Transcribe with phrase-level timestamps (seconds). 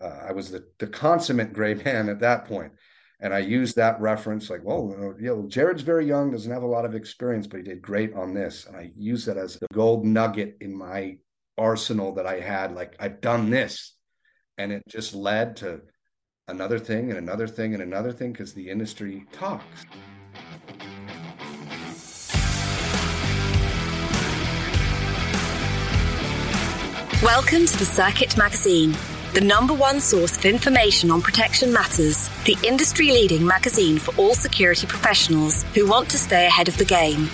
[0.00, 2.72] uh, I was the, the consummate gray man at that point.
[3.22, 6.66] And I used that reference like, well, you know, Jared's very young, doesn't have a
[6.66, 8.64] lot of experience, but he did great on this.
[8.64, 11.18] And I use that as the gold nugget in my
[11.58, 12.74] arsenal that I had.
[12.74, 13.94] Like, I've done this.
[14.56, 15.82] And it just led to
[16.48, 19.84] another thing and another thing and another thing because the industry talks.
[27.22, 28.96] Welcome to the Circuit Magazine,
[29.34, 34.34] the number one source of information on protection matters, the industry leading magazine for all
[34.34, 37.30] security professionals who want to stay ahead of the game.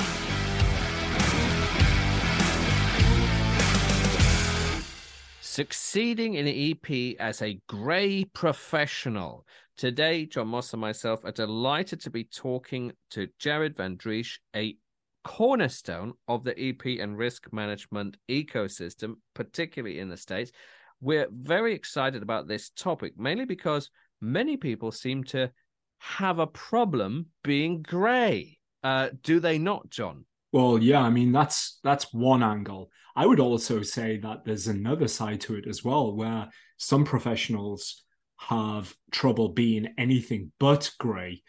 [5.41, 9.47] Succeeding in EP as a grey professional.
[9.79, 14.77] Today, Jon Moss and myself are delighted to be talking to Jared Van Driessche, a
[15.25, 20.53] cornerstone of the EP and risk management ecosystem, particularly in the States.
[21.01, 25.51] We're very excited about this topic, mainly because many people seem to
[25.99, 28.59] have a problem being grey.
[28.83, 30.25] Uh, do they not, Jon?
[30.53, 32.91] Well, yeah, I mean that's that's one angle.
[33.15, 38.03] I would also say that there's another side to it as well, where some professionals
[38.39, 41.43] have trouble being anything but grey,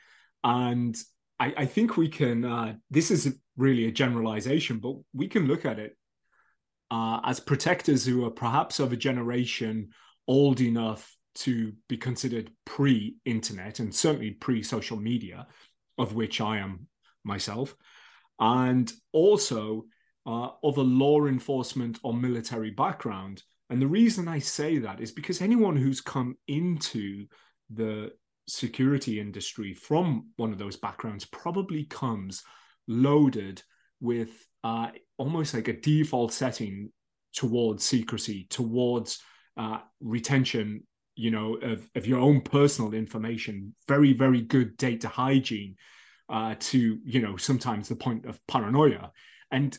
[0.43, 0.97] and
[1.39, 2.43] I, I think we can.
[2.43, 5.95] Uh, this is really a generalization, but we can look at it
[6.91, 9.89] uh, as protectors who are perhaps of a generation
[10.27, 15.47] old enough to be considered pre internet and certainly pre social media,
[15.97, 16.87] of which I am
[17.23, 17.75] myself,
[18.39, 19.85] and also
[20.25, 23.43] uh, of a law enforcement or military background.
[23.69, 27.27] And the reason I say that is because anyone who's come into
[27.69, 28.11] the
[28.47, 32.43] security industry from one of those backgrounds probably comes
[32.87, 33.61] loaded
[33.99, 34.29] with
[34.63, 36.91] uh, almost like a default setting
[37.33, 39.19] towards secrecy, towards
[39.57, 40.83] uh, retention,
[41.15, 45.75] you know, of, of your own personal information, very, very good data hygiene
[46.29, 49.11] uh, to, you know, sometimes the point of paranoia.
[49.51, 49.77] And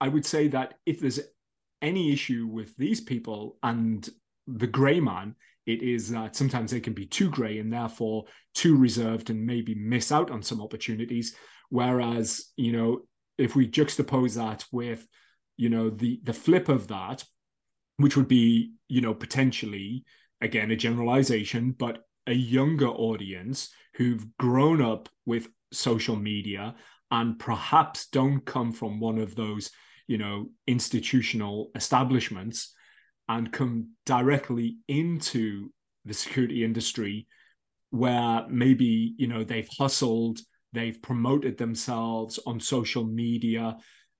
[0.00, 1.20] I would say that if there's
[1.80, 4.08] any issue with these people and
[4.46, 5.36] the gray man,
[5.66, 8.24] it is that sometimes they can be too gray and therefore
[8.54, 11.36] too reserved and maybe miss out on some opportunities.
[11.68, 13.02] Whereas, you know,
[13.42, 15.06] if we juxtapose that with,
[15.56, 17.24] you know, the the flip of that,
[17.96, 20.04] which would be, you know, potentially
[20.40, 26.74] again a generalization, but a younger audience who've grown up with social media
[27.10, 29.70] and perhaps don't come from one of those,
[30.06, 32.74] you know, institutional establishments
[33.28, 35.70] and come directly into
[36.04, 37.26] the security industry
[37.90, 40.40] where maybe, you know, they've hustled
[40.72, 43.76] They've promoted themselves on social media.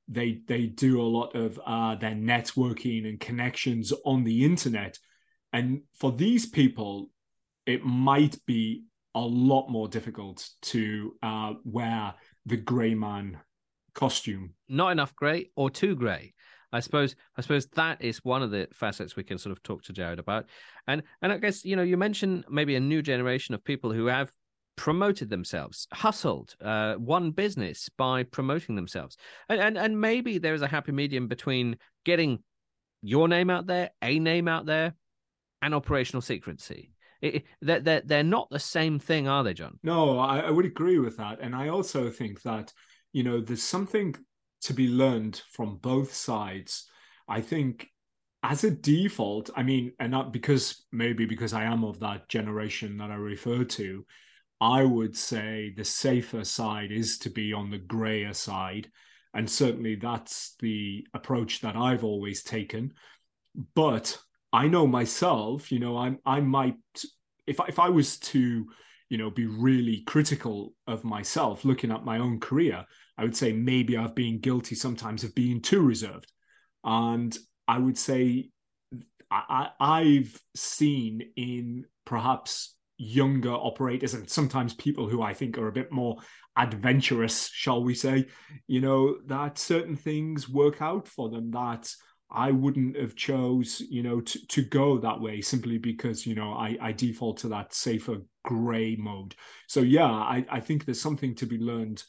[0.08, 4.98] They they do a lot of uh, their networking and connections on the internet.
[5.52, 7.10] And for these people,
[7.66, 12.14] it might be a lot more difficult to uh, wear
[12.46, 13.38] the grey man
[13.94, 14.54] costume.
[14.68, 16.34] Not enough grey or too grey.
[16.72, 19.82] I suppose I suppose that is one of the facets we can sort of talk
[19.84, 20.46] to Jared about.
[20.86, 24.06] And and I guess you know you mentioned maybe a new generation of people who
[24.06, 24.32] have
[24.76, 29.16] promoted themselves, hustled, uh, won business by promoting themselves,
[29.48, 32.38] and, and and maybe there is a happy medium between getting
[33.02, 34.94] your name out there, a name out there,
[35.60, 36.92] and operational secrecy.
[37.20, 39.78] It, they're, they're, they're not the same thing, are they, Jon?
[39.84, 42.72] No, I, I would agree with that, and I also think that
[43.12, 44.14] you know there's something
[44.62, 46.88] to be learned from both sides.
[47.28, 47.88] I think
[48.42, 52.96] as a default, I mean, and not because maybe because I am of that generation
[52.98, 54.04] that I refer to,
[54.62, 58.88] I would say the safer side is to be on the grayer side.
[59.34, 62.92] And certainly that's the approach that I've always taken.
[63.74, 64.16] But
[64.52, 66.76] I know myself, you know, I'm I might
[67.44, 68.64] if I, if I was to,
[69.08, 72.84] you know, be really critical of myself, looking at my own career,
[73.18, 76.30] I would say maybe I've been guilty sometimes of being too reserved,
[76.84, 77.36] and
[77.66, 78.50] I would say
[79.28, 85.72] I, I've seen in perhaps younger operators and sometimes people who I think are a
[85.72, 86.16] bit more
[86.56, 88.26] adventurous, shall we say,
[88.66, 91.92] you know, that certain things work out for them that
[92.30, 96.52] I wouldn't have chose, you know, to, to go that way simply because, you know,
[96.52, 99.34] I, I default to that safer gray mode.
[99.68, 102.02] So yeah, I, I think there's something to be learned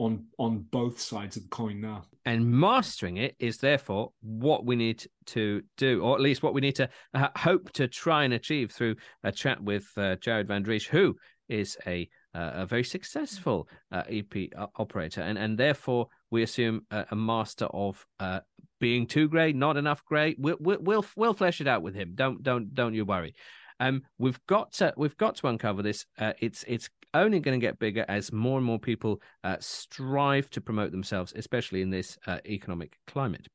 [0.00, 2.02] on on both sides of the coin now.
[2.24, 6.60] And mastering it is therefore what we need to do, or at least what we
[6.60, 10.64] need to uh, hope to try and achieve through a chat with uh, Jared Van
[10.64, 11.16] Driessche, who
[11.48, 17.06] is a uh, a very successful uh, EP operator, and and therefore we assume a,
[17.10, 18.40] a master of uh,
[18.80, 20.36] being too great, not enough great.
[20.38, 22.12] We'll, we'll we'll we'll flesh it out with him.
[22.14, 23.34] Don't don't don't you worry.
[23.80, 26.06] Um, we've got to we've got to uncover this.
[26.18, 30.50] Uh, it's it's only going to get bigger as more and more people uh, strive
[30.50, 33.46] to promote themselves, especially in this uh, economic climate.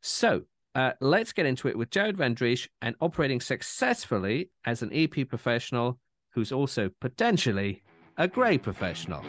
[0.00, 0.42] So.
[0.76, 5.28] Uh, let's get into it with Jared Van Driessche and operating successfully as an EP
[5.28, 7.80] professional who's also potentially
[8.18, 9.24] a grey professional.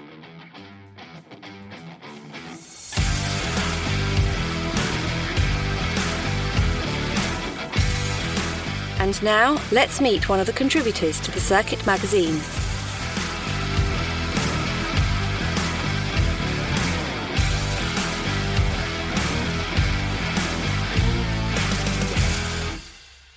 [8.99, 12.41] And now, let's meet one of the contributors to the Circuit magazine.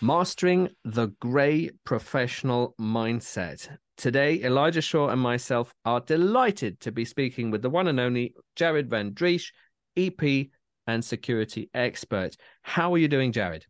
[0.09, 3.69] Mastering the Grey Professional Mindset.
[3.99, 8.35] Today, Elijah Shaw and myself are delighted to be speaking with the one and only
[8.57, 9.53] Jared Van Driessche,
[9.99, 10.47] EP
[10.87, 12.39] and security expert.
[12.63, 13.67] How are you doing, Jared?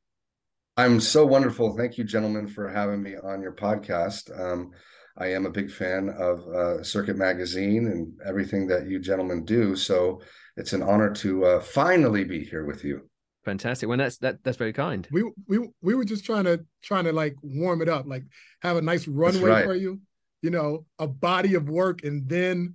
[0.76, 1.76] I'm so wonderful.
[1.76, 4.30] Thank you, gentlemen, for having me on your podcast.
[4.40, 4.70] Um,
[5.16, 9.74] I am a big fan of uh, Circuit Magazine and everything that you gentlemen do.
[9.74, 10.20] So
[10.56, 13.08] it's an honor to uh, finally be here with you.
[13.48, 13.88] Fantastic.
[13.88, 15.08] Well, that's that, that's very kind.
[15.10, 18.24] We we we were just trying to trying to like warm it up, like
[18.60, 19.64] have a nice runway right.
[19.64, 20.02] for you.
[20.42, 22.74] You know, a body of work, and then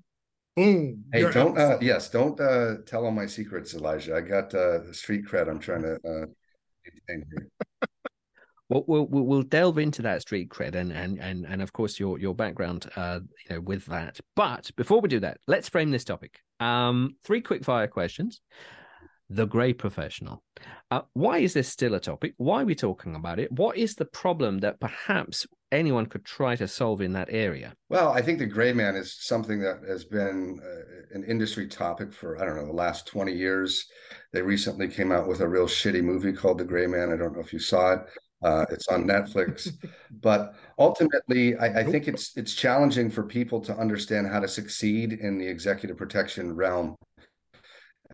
[0.56, 1.04] boom.
[1.14, 4.16] Hey, don't uh, yes, don't uh, tell all my secrets, Elijah.
[4.16, 5.48] I got uh, street cred.
[5.48, 6.26] I'm trying to uh,
[7.08, 7.48] maintain here.
[8.70, 12.18] Well, we'll we'll delve into that street cred and and and and of course your
[12.18, 14.20] your background, uh, you know, with that.
[14.36, 16.40] But before we do that, let's frame this topic.
[16.60, 18.42] Um, three quick fire questions.
[19.34, 20.44] The grey professional.
[20.92, 22.36] Uh, why is this still a topic?
[22.38, 23.52] Why are we talking about it?
[23.52, 27.74] What is the problem that perhaps anyone could try to solve in that area?
[27.90, 32.14] Well, I think the gray man is something that has been uh, an industry topic
[32.14, 33.88] for, I don't know, the last 20 years.
[34.34, 37.12] They recently came out with a real shitty movie called The Gray Man.
[37.12, 38.02] I don't know if you saw it.
[38.44, 39.72] Uh, it's on Netflix,
[40.22, 45.14] but ultimately, I, I, think it's it's challenging for people to understand how to succeed
[45.14, 46.98] in the executive protection realm.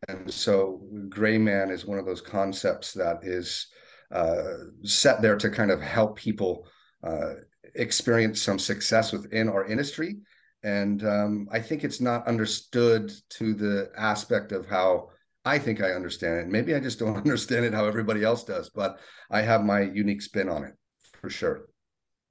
[0.08, 3.68] And so, gray man is one of those concepts that is
[4.12, 4.54] uh,
[4.84, 6.68] set there to kind of help people
[7.04, 7.34] uh,
[7.76, 10.18] experience some success within our industry.
[10.64, 15.10] And um, I think it's not understood to the aspect of how
[15.46, 16.48] I think I understand it.
[16.48, 19.00] Maybe I just don't understand it how everybody else does, but
[19.32, 20.74] I have my unique spin on it
[21.20, 21.70] for sure.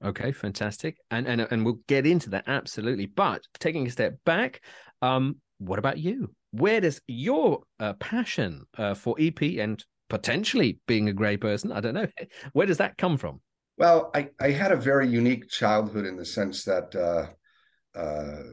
[0.03, 0.97] Okay, fantastic.
[1.11, 3.05] And and and we'll get into that absolutely.
[3.05, 4.61] But taking a step back,
[5.01, 6.33] um, what about you?
[6.51, 11.79] Where does your uh, passion uh, for EP and potentially being a grey person, I
[11.79, 12.07] don't know,
[12.53, 13.41] where does that come from?
[13.77, 18.43] Well, I, I had a very unique childhood in the sense that uh, uh,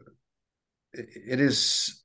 [0.93, 2.05] it, it is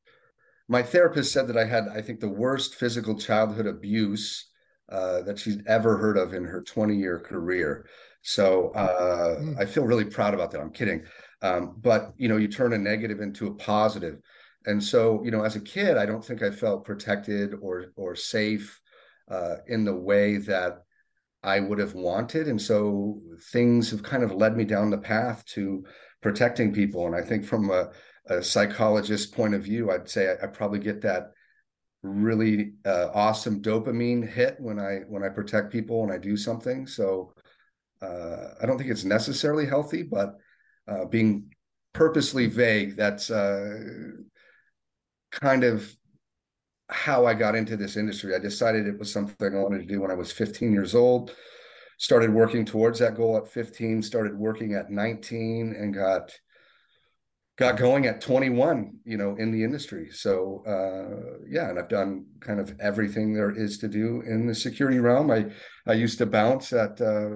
[0.72, 4.50] my therapist said that I had, I think, the worst physical childhood abuse
[4.90, 7.86] uh, that she's ever heard of in her 20 year career.
[8.22, 9.60] So uh, mm.
[9.60, 10.62] I feel really proud about that.
[10.62, 11.04] I'm kidding.
[11.42, 14.20] Um, but, you know, you turn a negative into a positive.
[14.66, 18.16] And so, you know, as a kid, I don't think I felt protected or or
[18.16, 18.80] safe
[19.30, 20.84] uh, in the way that
[21.44, 22.48] I would have wanted.
[22.48, 23.22] And so
[23.52, 25.84] things have kind of led me down the path to
[26.22, 27.08] protecting people.
[27.08, 27.90] And I think from a
[28.28, 28.44] a
[29.34, 31.32] point of view, I'd say I, I probably get that
[32.04, 36.88] really uh, awesome dopamine hit when I when I protect people and I do something.
[36.88, 37.34] So
[38.02, 40.36] uh, I don't think it's necessarily healthy, but
[40.88, 41.54] uh, being
[41.94, 43.78] purposely vague, that's uh,
[45.32, 45.96] kind of
[46.90, 48.36] how I got into this industry.
[48.36, 51.34] I decided it was something I wanted to do when I was 15 years old.
[51.98, 54.02] Started working towards that goal at 15.
[54.02, 56.32] Started working at 19 and got
[57.58, 62.26] got going at 21 you know in the industry so uh, yeah and i've done
[62.40, 65.46] kind of everything there is to do in the security realm i
[65.86, 67.36] i used to bounce at uh,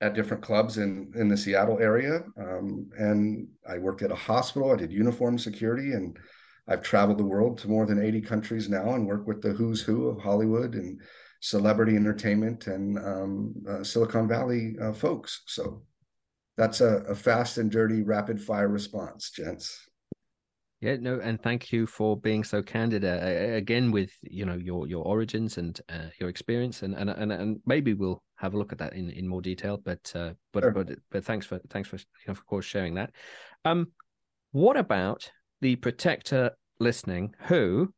[0.00, 4.72] at different clubs in in the seattle area um, and i worked at a hospital
[4.72, 6.18] i did uniform security and
[6.68, 9.82] i've traveled the world to more than 80 countries now and work with the who's
[9.82, 11.00] who of hollywood and
[11.40, 15.82] celebrity entertainment and um, uh, silicon valley uh, folks so
[16.56, 19.88] that's a, a fast and dirty rapid fire response, gents.
[20.80, 24.88] Yeah, no, and thank you for being so candid uh, again with you know your
[24.88, 28.72] your origins and uh, your experience, and, and and and maybe we'll have a look
[28.72, 29.80] at that in, in more detail.
[29.82, 30.72] But uh, but sure.
[30.72, 33.12] but but thanks for thanks for you know, of course sharing that.
[33.64, 33.92] Um,
[34.50, 35.30] what about
[35.62, 37.92] the protector listening who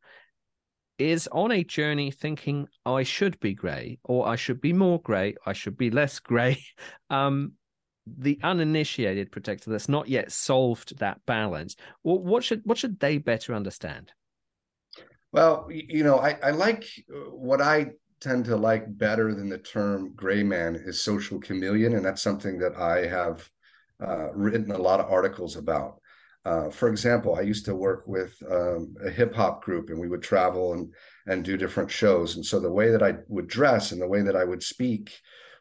[0.99, 5.35] is on a journey thinking I should be grey or I should be more grey,
[5.44, 6.62] I should be less grey.
[7.11, 7.52] Um,
[8.06, 13.54] the uninitiated protector that's not yet solved that balance what should what should they better
[13.54, 14.12] understand
[15.33, 17.92] well you know i, I like uh, what i
[18.25, 21.94] tend to like better than the term gray man is social chameleon.
[21.94, 23.47] And that's something that I have
[24.02, 26.00] uh, written a lot of articles about.
[26.45, 30.09] Uh, for example, I used to work with um, a hip hop group and we
[30.09, 30.93] would travel and,
[31.27, 32.37] and do different shows.
[32.37, 35.11] And so the way that I would dress and the way that I would speak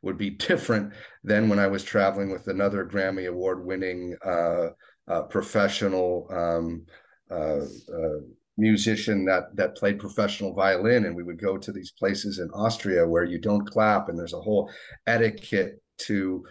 [0.01, 4.69] would be different than when I was traveling with another Grammy award winning uh,
[5.07, 6.85] uh, professional um,
[7.31, 8.19] uh, uh,
[8.57, 13.07] musician that that played professional violin and we would go to these places in Austria
[13.07, 14.69] where you don't clap and there's a whole
[15.07, 16.43] etiquette to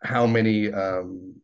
[0.00, 1.34] how many um,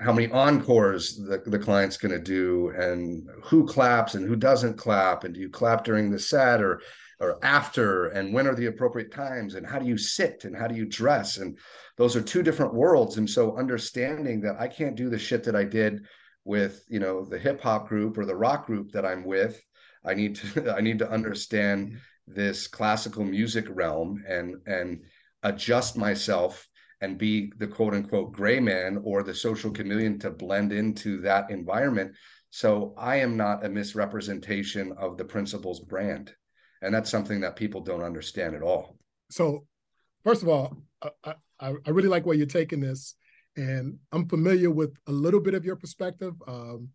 [0.00, 4.76] how many encores the, the client's going to do and who claps and who doesn't
[4.76, 6.80] clap and do you clap during the set or
[7.20, 10.66] or after and when are the appropriate times and how do you sit and how
[10.66, 11.56] do you dress and
[11.96, 15.54] those are two different worlds and so understanding that i can't do the shit that
[15.54, 16.04] i did
[16.44, 19.62] with you know the hip hop group or the rock group that i'm with.
[20.04, 25.02] I need to i need to understand this classical music realm and and
[25.42, 26.68] adjust myself
[27.04, 31.50] and be the quote unquote gray man or the social chameleon to blend into that
[31.50, 32.14] environment.
[32.50, 36.32] So i am not a misrepresentation of the principal's brand.
[36.80, 38.96] And that's something that people don't understand at all.
[39.30, 39.66] So
[40.24, 43.14] first of all i, I, I really like where you're taking this.
[43.56, 46.88] And i'm familiar with a little bit of your perspective um,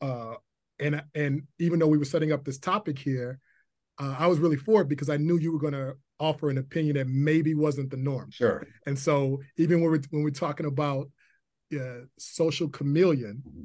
[0.00, 0.34] uh,
[0.78, 3.40] and and even though we were setting up this topic here
[3.98, 6.58] uh, i was really for it because i knew you were going to offer an
[6.58, 10.66] opinion that maybe wasn't the norm sure and so even when we're when we're talking
[10.66, 11.08] about
[11.74, 13.62] uh, social chameleon mm-hmm.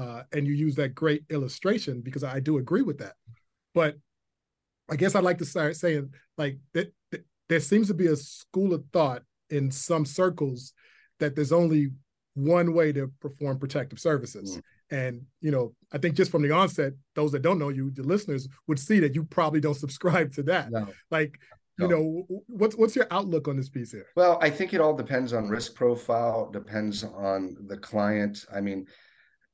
[0.00, 3.14] uh, and you use that great illustration because i do agree with that
[3.74, 3.96] but
[4.88, 8.16] I guess I'd like to start saying like that, that there seems to be a
[8.16, 10.72] school of thought in some circles
[11.20, 11.90] that there's only
[12.34, 14.56] one way to perform protective services.
[14.56, 14.62] Mm.
[14.90, 18.02] And you know, I think just from the onset, those that don't know you, the
[18.02, 20.70] listeners, would see that you probably don't subscribe to that.
[20.70, 20.88] No.
[21.10, 21.38] Like,
[21.78, 21.86] no.
[21.86, 24.06] you know, what's what's your outlook on this piece here?
[24.16, 28.44] Well, I think it all depends on risk profile, depends on the client.
[28.52, 28.86] I mean,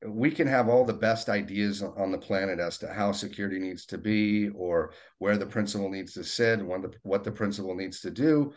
[0.07, 3.85] we can have all the best ideas on the planet as to how security needs
[3.87, 7.75] to be or where the principal needs to sit and what the, what the principal
[7.75, 8.53] needs to do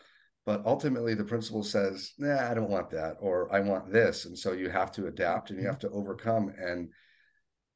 [0.49, 4.37] but ultimately the principal says nah i don't want that or i want this and
[4.37, 6.89] so you have to adapt and you have to overcome and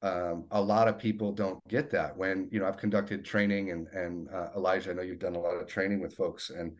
[0.00, 3.88] um, a lot of people don't get that when you know i've conducted training and
[3.88, 6.72] and uh, elijah i know you've done a lot of training with folks and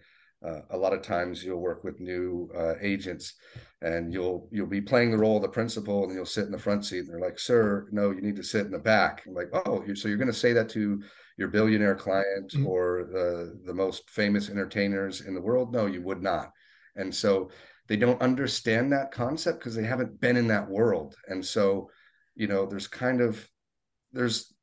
[0.42, 3.34] uh, a lot of times you'll work with new uh, agents
[3.82, 6.58] and you'll you'll be playing the role of the principal and you'll sit in the
[6.58, 9.22] front seat and they're like sir no you need to sit in the back.
[9.26, 11.02] I'm like oh so you're going to say that to
[11.42, 12.68] your billionaire client mm-hmm.
[12.68, 15.72] or the the most famous entertainers in the world?
[15.72, 16.52] No you would not.
[16.94, 17.50] And so
[17.88, 21.16] they don't understand that concept because they haven't been in that world.
[21.26, 21.90] And so
[22.36, 23.44] you know there's kind of
[24.12, 24.54] there's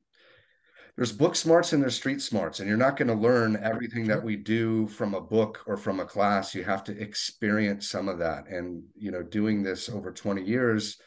[0.96, 4.24] there's book smarts and there's street smarts and you're not going to learn everything that
[4.24, 6.56] we do from a book or from a class.
[6.56, 8.48] You have to experience some of that.
[8.48, 10.98] And you know doing this over 20 years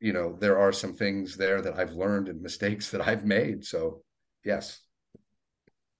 [0.00, 3.66] you know there are some things there that i've learned and mistakes that i've made.
[3.66, 4.02] So
[4.44, 4.80] yes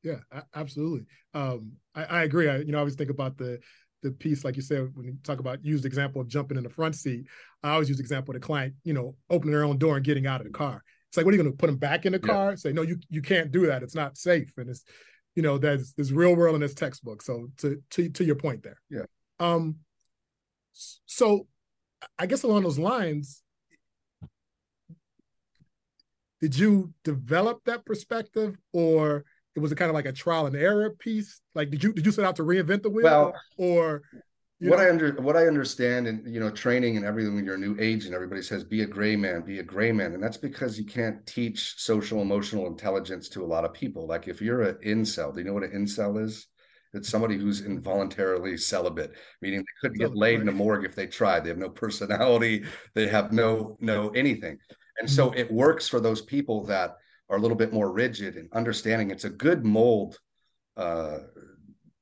[0.02, 0.16] yeah
[0.54, 3.59] absolutely um i, I agree I, you know i always think about the
[4.02, 6.64] the piece like you said when you talk about use the example of jumping in
[6.64, 7.26] the front seat
[7.62, 10.04] i always use the example of the client you know opening their own door and
[10.04, 12.07] getting out of the car it's like, what are you going to put them back
[12.07, 12.50] in the car?
[12.50, 12.57] Yeah.
[12.57, 13.83] Say, no, you you can't do that.
[13.83, 14.52] It's not safe.
[14.57, 14.85] And it's,
[15.35, 17.21] you know, there's there's real world in this textbook.
[17.21, 18.80] So to to to your point there.
[18.88, 19.07] Yeah.
[19.40, 19.78] Um.
[20.73, 21.49] So,
[22.16, 23.42] I guess along those lines,
[26.40, 29.25] did you develop that perspective, or
[29.57, 31.40] it was a kind of like a trial and error piece?
[31.54, 34.02] Like, did you did you set out to reinvent the wheel, well, or
[34.61, 34.85] what know?
[34.85, 37.76] I under what I understand and you know training and everything when you're a new
[37.80, 40.85] agent, everybody says be a gray man, be a gray man, and that's because you
[40.85, 44.07] can't teach social emotional intelligence to a lot of people.
[44.07, 46.47] Like if you're an incel, do you know what an incel is?
[46.92, 51.07] It's somebody who's involuntarily celibate, meaning they couldn't get laid in a morgue if they
[51.07, 51.45] tried.
[51.45, 52.64] They have no personality,
[52.95, 54.59] they have no no anything,
[54.99, 55.14] and mm-hmm.
[55.14, 56.97] so it works for those people that
[57.30, 59.10] are a little bit more rigid and understanding.
[59.10, 60.18] It's a good mold
[60.76, 61.18] uh,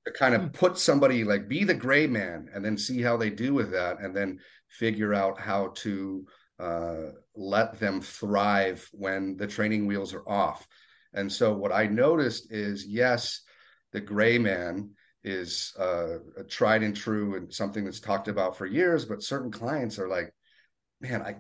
[0.09, 0.49] to kind of hmm.
[0.49, 4.01] put somebody like be the gray man and then see how they do with that
[4.01, 6.27] and then figure out how to
[6.59, 10.67] uh, let them thrive when the training wheels are off
[11.15, 13.43] and so what i noticed is yes
[13.93, 14.91] the gray man
[15.25, 16.19] is uh,
[16.49, 20.33] tried and true and something that's talked about for years but certain clients are like
[21.01, 21.37] man i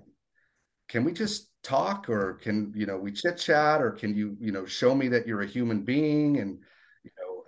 [0.88, 4.52] can we just talk or can you know we chit chat or can you you
[4.52, 6.58] know show me that you're a human being and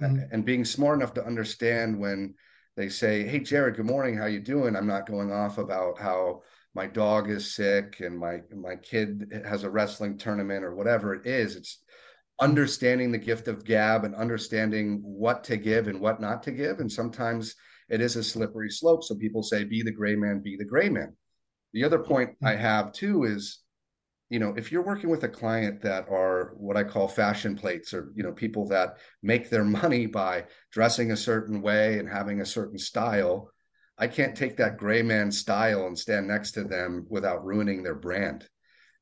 [0.02, 0.18] mm-hmm.
[0.32, 2.34] and being smart enough to understand when
[2.76, 4.16] they say, "Hey, Jared, good morning.
[4.16, 6.42] How you doing?" I'm not going off about how
[6.74, 11.26] my dog is sick and my my kid has a wrestling tournament or whatever it
[11.26, 11.56] is.
[11.56, 11.82] It's
[12.40, 16.80] understanding the gift of gab and understanding what to give and what not to give.
[16.80, 17.54] And sometimes
[17.90, 19.04] it is a slippery slope.
[19.04, 21.14] So people say, be the gray man, be the gray man.
[21.74, 22.62] The other point I mm-hmm.
[22.62, 23.58] have too is,
[24.30, 27.92] you know, if you're working with a client that are what I call fashion plates
[27.92, 32.40] or, you know, people that make their money by dressing a certain way and having
[32.40, 33.50] a certain style,
[33.98, 37.96] I can't take that gray man style and stand next to them without ruining their
[37.96, 38.48] brand.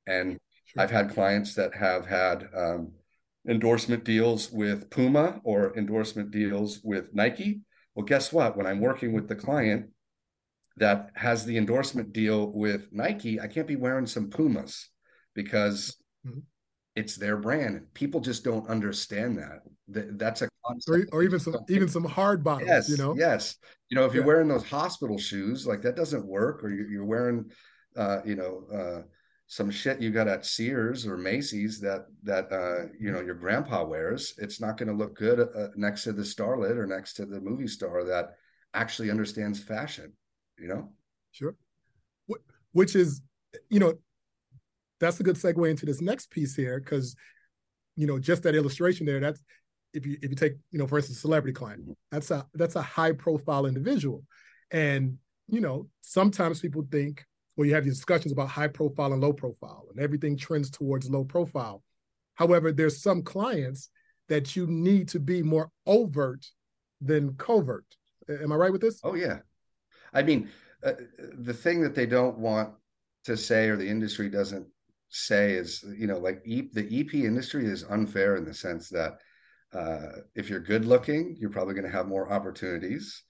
[0.06, 0.82] And sure.
[0.82, 2.92] I've had clients that have had um,
[3.46, 7.60] endorsement deals with Puma or endorsement deals with Nike.
[7.94, 8.56] Well, guess what?
[8.56, 9.90] When I'm working with the client
[10.78, 14.88] that has the endorsement deal with Nike, I can't be wearing some Pumas
[15.38, 16.40] because mm-hmm.
[16.96, 17.86] it's their brand.
[17.94, 19.60] People just don't understand that.
[20.18, 20.48] That's a
[20.88, 22.68] or, or, even some even some hard bottoms.
[22.68, 23.14] Yes, you know.
[23.16, 23.54] Yes,
[23.88, 24.26] you know if you're yeah.
[24.26, 26.62] wearing those hospital shoes, like that doesn't work.
[26.64, 27.50] Or you're, wearing,
[27.96, 29.02] uh, you know, uh,
[29.46, 33.84] some shit you got at Sears or Macy's that that uh, you know your grandpa
[33.84, 37.26] wears, it's not going to look good uh, next to the starlet or next to
[37.26, 38.30] the movie star that
[38.74, 40.12] actually understands fashion.
[40.58, 40.92] You know,
[41.30, 41.54] sure.
[42.72, 43.22] Which is,
[43.70, 43.94] you know,
[45.00, 47.14] that's a good segue into this next piece here because,
[47.96, 49.20] you know, just that illustration there.
[49.20, 49.42] That's
[49.94, 52.76] if you if you take you know for instance a celebrity client, that's a that's
[52.76, 54.24] a high profile individual,
[54.70, 57.24] and you know sometimes people think
[57.54, 61.10] where you have these discussions about high profile and low profile, and everything trends towards
[61.10, 61.82] low profile.
[62.34, 63.90] However, there's some clients
[64.28, 66.46] that you need to be more overt
[67.00, 67.86] than covert.
[68.28, 69.00] Am I right with this?
[69.02, 69.38] Oh yeah,
[70.12, 70.50] I mean,
[70.84, 70.92] uh,
[71.38, 72.74] the thing that they don't want
[73.24, 74.66] to say or the industry doesn't
[75.08, 79.18] say is, you know, like e- the EP industry is unfair in the sense that
[79.72, 83.22] uh, if you're good looking, you're probably going to have more opportunities.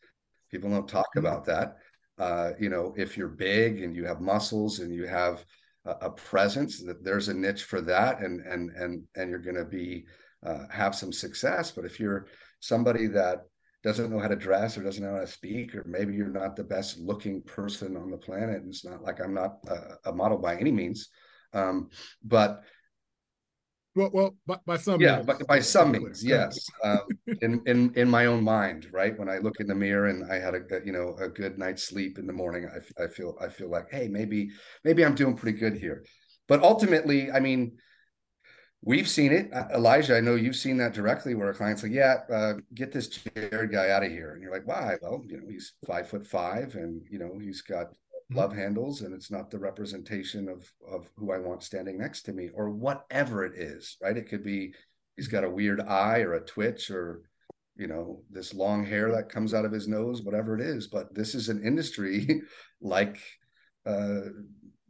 [0.51, 1.27] People don't talk mm-hmm.
[1.27, 1.77] about that.
[2.19, 5.45] Uh, you know, if you're big and you have muscles and you have
[5.85, 9.57] a, a presence, that there's a niche for that, and and and and you're going
[9.57, 10.05] to be
[10.45, 11.71] uh, have some success.
[11.71, 12.27] But if you're
[12.61, 13.43] somebody that
[13.85, 16.57] doesn't know how to dress or doesn't know how to speak, or maybe you're not
[16.57, 20.13] the best looking person on the planet, and it's not like I'm not a, a
[20.13, 21.11] model by any means,
[21.53, 21.91] um,
[22.23, 22.63] but
[23.99, 25.27] well, well, by, by some yeah, means.
[25.27, 26.69] but by some means, yes.
[26.85, 27.01] Um,
[27.43, 29.19] in in in my own mind, right?
[29.19, 31.83] When I look in the mirror and I had a you know a good night's
[31.83, 34.51] sleep in the morning, I, I feel I feel like, hey, maybe
[34.85, 36.05] maybe I'm doing pretty good here.
[36.47, 37.77] But ultimately, I mean,
[38.83, 40.17] we've seen it, Elijah.
[40.17, 43.73] I know you've seen that directly, where a client's like, yeah, uh, get this Jared
[43.73, 44.97] guy out of here, and you're like, why?
[45.03, 47.89] Well, you know, he's five foot five, and you know, he's got.
[48.31, 52.33] Love handles and it's not the representation of of who I want standing next to
[52.33, 54.17] me or whatever it is, right?
[54.17, 54.75] It could be
[55.17, 57.23] he's got a weird eye or a twitch or
[57.77, 61.15] you know this long hair that comes out of his nose whatever it is but
[61.15, 62.43] this is an industry
[62.81, 63.19] like
[63.87, 64.21] uh,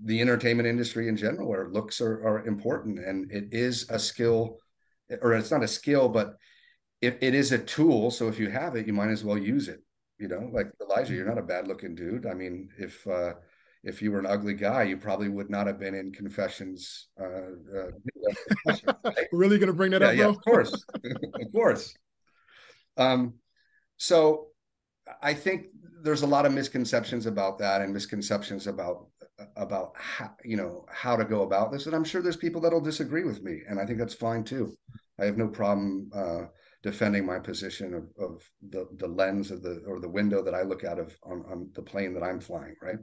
[0.05, 4.59] the entertainment industry in general where looks are, are important and it is a skill
[5.23, 6.35] or it's not a skill but
[7.01, 8.11] it, it is a tool.
[8.11, 9.83] So if you have it you might as well use it
[10.19, 12.27] you know like elijah you're not a bad looking dude.
[12.27, 13.35] I mean if uh
[13.85, 17.87] if you were an ugly guy you probably would not have been in confessions uh,
[18.69, 18.77] uh
[19.33, 20.85] really gonna bring that yeah, up yeah of course.
[21.05, 21.95] Of course.
[22.97, 23.35] Um
[23.97, 24.49] so
[25.23, 25.67] i think
[26.03, 29.07] there's a lot of misconceptions about that and misconceptions about
[29.57, 32.81] about how you know how to go about this and i'm sure there's people that'll
[32.81, 34.73] disagree with me and i think that's fine too.
[35.21, 36.43] I have no problem uh
[36.83, 40.63] defending my position of, of the, the lens of the or the window that I
[40.63, 42.99] look out of on, on the plane that I'm flying, right?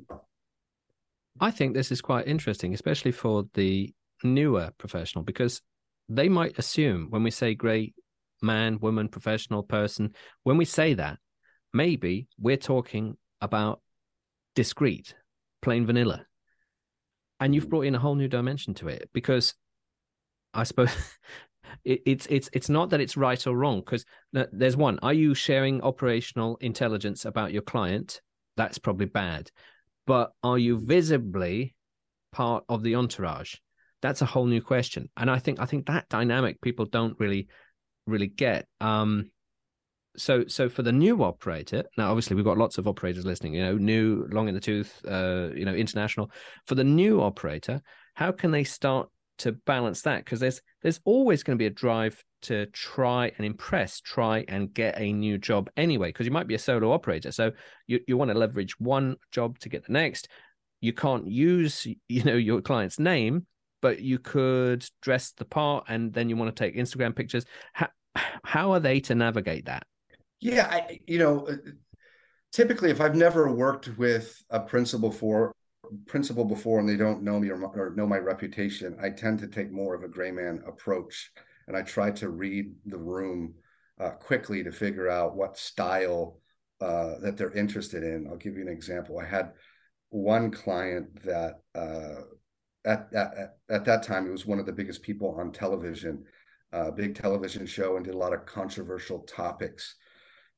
[1.40, 5.62] I think this is quite interesting, especially for the newer professional, because
[6.08, 7.94] they might assume when we say great
[8.42, 11.18] man, woman, professional person, when we say that,
[11.74, 13.82] maybe we're talking about
[14.56, 15.16] discreet,
[15.62, 16.26] plain vanilla.
[17.40, 17.70] And you've mm.
[17.70, 19.56] brought in a whole new dimension to it because
[20.54, 20.92] I suppose
[21.84, 25.00] it, it's it's it's not that it's right or wrong because there's one.
[25.02, 28.22] Are you sharing operational intelligence about your client?
[28.58, 29.52] That's probably bad.
[30.08, 31.76] But are you visibly
[32.32, 33.56] part of the entourage?
[34.02, 35.10] That's a whole new question.
[35.18, 37.48] And I think I think that dynamic people don't really
[38.08, 38.68] really get.
[38.82, 39.32] Um,
[40.18, 43.62] so so for the new operator now obviously we've got lots of operators listening you
[43.62, 46.32] know new long in the tooth uh you know international
[46.66, 47.82] for the new operator
[48.14, 51.72] how can they start to balance that because there's there's always going to be a
[51.72, 56.48] drive to try and impress try and get a new job anyway because you might
[56.48, 57.32] be a solo operator.
[57.32, 57.52] So
[57.88, 60.28] you, you want to leverage one job to get the next.
[60.82, 63.48] You can't use you know your client's name
[63.82, 67.46] but you could dress the part and then you want to take instagram pictures.
[67.74, 67.90] How,
[68.44, 69.84] how are they to navigate that?
[70.40, 71.56] Yeah I, you know uh,
[72.52, 75.54] typically if i've never worked with a principal for
[76.08, 79.48] principal before and they don't know me or, or, know my reputation, I tend to
[79.48, 81.32] take more of a gray man approach
[81.68, 83.56] and I try to read the room
[84.00, 86.40] uh, quickly to figure out what style
[86.82, 88.28] uh, that they're interested in.
[88.28, 89.20] I'll give you an example.
[89.20, 89.54] I had
[90.10, 92.22] one client that uh,
[92.86, 96.24] at, at at that time it was one of the biggest people on television,
[96.72, 99.96] a big television show, and did a lot of controversial topics.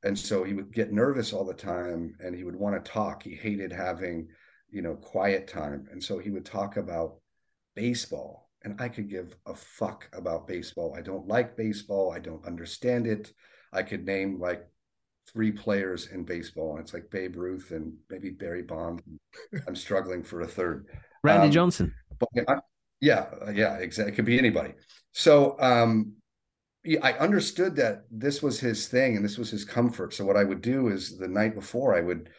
[0.03, 3.23] And so he would get nervous all the time, and he would want to talk.
[3.23, 4.27] He hated having,
[4.69, 7.15] you know, quiet time, and so he would talk about
[7.75, 8.49] baseball.
[8.63, 10.95] And I could give a fuck about baseball.
[10.97, 12.11] I don't like baseball.
[12.11, 13.31] I don't understand it.
[13.71, 14.67] I could name like
[15.31, 19.01] three players in baseball, and it's like Babe Ruth and maybe Barry Bond.
[19.67, 20.87] I'm struggling for a third.
[21.23, 21.93] Randy um, Johnson.
[22.19, 22.55] But I,
[22.99, 24.13] yeah, yeah, exactly.
[24.13, 24.73] It could be anybody.
[25.13, 26.13] So um,
[27.01, 30.13] I understood that this was his thing and this was his comfort.
[30.13, 32.29] So what I would do is the night before, I would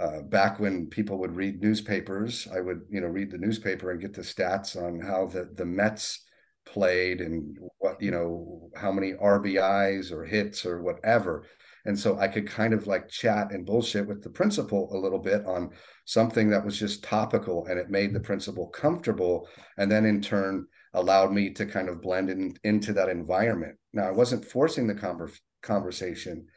[0.00, 4.00] uh, back when people would read newspapers, I would you know read the newspaper and
[4.00, 6.24] get the stats on how the the Mets
[6.66, 11.44] played and what you know how many RBIs or hits or whatever
[11.88, 15.18] and so I could kind of like chat and bullshit with the principal a little
[15.18, 15.70] bit on
[16.04, 19.48] something that was just topical and it made the principal comfortable.
[19.78, 23.78] And then in turn allowed me to kind of blend in, into that environment.
[23.94, 26.48] Now, I wasn't forcing the conver- conversation.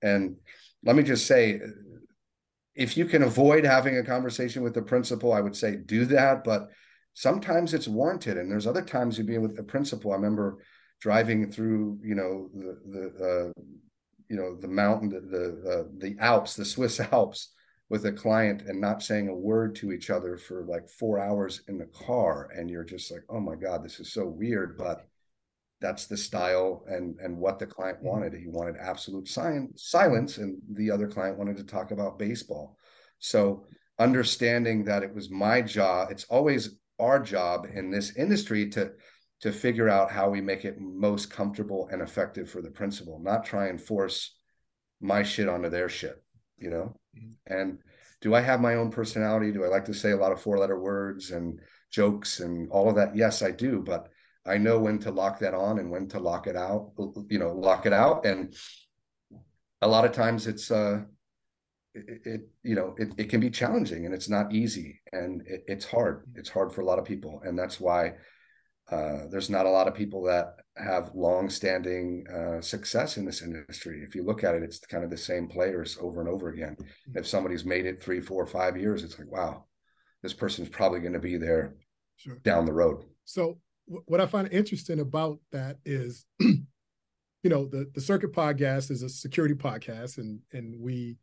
[0.00, 0.36] And
[0.82, 1.60] let me just say,
[2.78, 6.44] if you can avoid having a conversation with the principal, I would say do that.
[6.44, 6.68] But
[7.14, 8.38] sometimes it's warranted.
[8.38, 10.12] And there's other times you'd be with the principal.
[10.12, 10.62] I remember
[11.00, 13.62] driving through, you know, the, the, uh,
[14.28, 17.52] you know the mountain the uh, the alps the swiss alps
[17.88, 21.62] with a client and not saying a word to each other for like four hours
[21.68, 25.07] in the car and you're just like oh my god this is so weird but
[25.80, 28.08] that's the style and and what the client mm-hmm.
[28.08, 32.76] wanted he wanted absolute science, silence and the other client wanted to talk about baseball
[33.18, 33.64] so
[33.98, 38.90] understanding that it was my job it's always our job in this industry to
[39.40, 43.44] to figure out how we make it most comfortable and effective for the principal, not
[43.44, 44.36] try and force
[45.00, 46.22] my shit onto their shit,
[46.58, 46.96] you know?
[47.16, 47.54] Mm-hmm.
[47.54, 47.78] And
[48.20, 49.52] do I have my own personality?
[49.52, 51.60] Do I like to say a lot of four letter words and
[51.92, 53.14] jokes and all of that?
[53.14, 54.08] Yes, I do, but
[54.48, 56.92] I know when to lock that on and when to lock it out,
[57.28, 58.24] you know, lock it out.
[58.24, 58.54] And
[59.82, 61.02] a lot of times it's, uh,
[61.94, 65.64] it, it you know it, it can be challenging and it's not easy and it,
[65.66, 68.12] it's hard it's hard for a lot of people and that's why
[68.90, 74.02] uh, there's not a lot of people that have long-standing uh, success in this industry.
[74.02, 76.76] If you look at it, it's kind of the same players over and over again.
[77.14, 79.66] If somebody's made it three, four, five years, it's like, wow,
[80.22, 81.74] this person's probably going to be there
[82.16, 82.38] sure.
[82.44, 83.04] down the road.
[83.26, 86.66] So, what I find interesting about that is, you
[87.44, 91.16] know, the the Circuit Podcast is a security podcast, and and we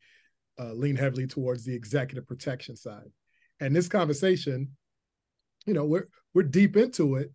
[0.60, 3.12] uh, lean heavily towards the executive protection side.
[3.60, 4.72] And this conversation,
[5.66, 7.32] you know, we're we're deep into it,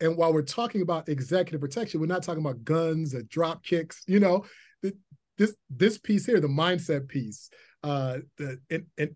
[0.00, 4.02] and while we're talking about executive protection, we're not talking about guns or drop kicks.
[4.06, 4.44] You know,
[5.38, 7.50] this this piece here, the mindset piece,
[7.82, 9.10] uh, the and, and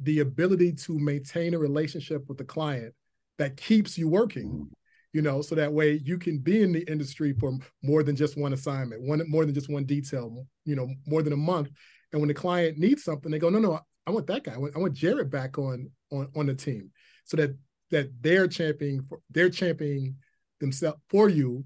[0.00, 2.94] the ability to maintain a relationship with the client
[3.38, 4.68] that keeps you working.
[5.12, 8.36] You know, so that way you can be in the industry for more than just
[8.36, 10.46] one assignment, one more than just one detail.
[10.64, 11.70] You know, more than a month.
[12.12, 14.54] And when the client needs something, they go, "No, no, I want that guy.
[14.54, 16.90] I want, I want Jared back on on on the team,"
[17.24, 17.56] so that
[17.90, 20.16] that they're championing they're championing
[20.60, 21.64] themselves for you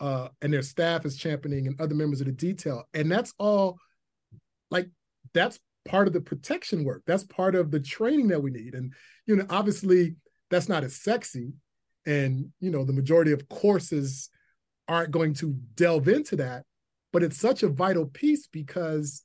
[0.00, 3.78] uh, and their staff is championing and other members of the detail and that's all
[4.70, 4.88] like
[5.32, 8.92] that's part of the protection work that's part of the training that we need and
[9.26, 10.16] you know obviously
[10.50, 11.52] that's not as sexy
[12.06, 14.30] and you know the majority of courses
[14.88, 16.64] aren't going to delve into that
[17.12, 19.22] but it's such a vital piece because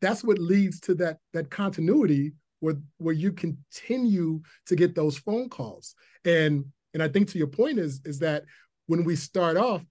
[0.00, 5.48] that's what leads to that that continuity where where you continue to get those phone
[5.48, 6.64] calls and
[6.96, 8.44] and I think to your point is is that
[8.86, 9.82] when we start off,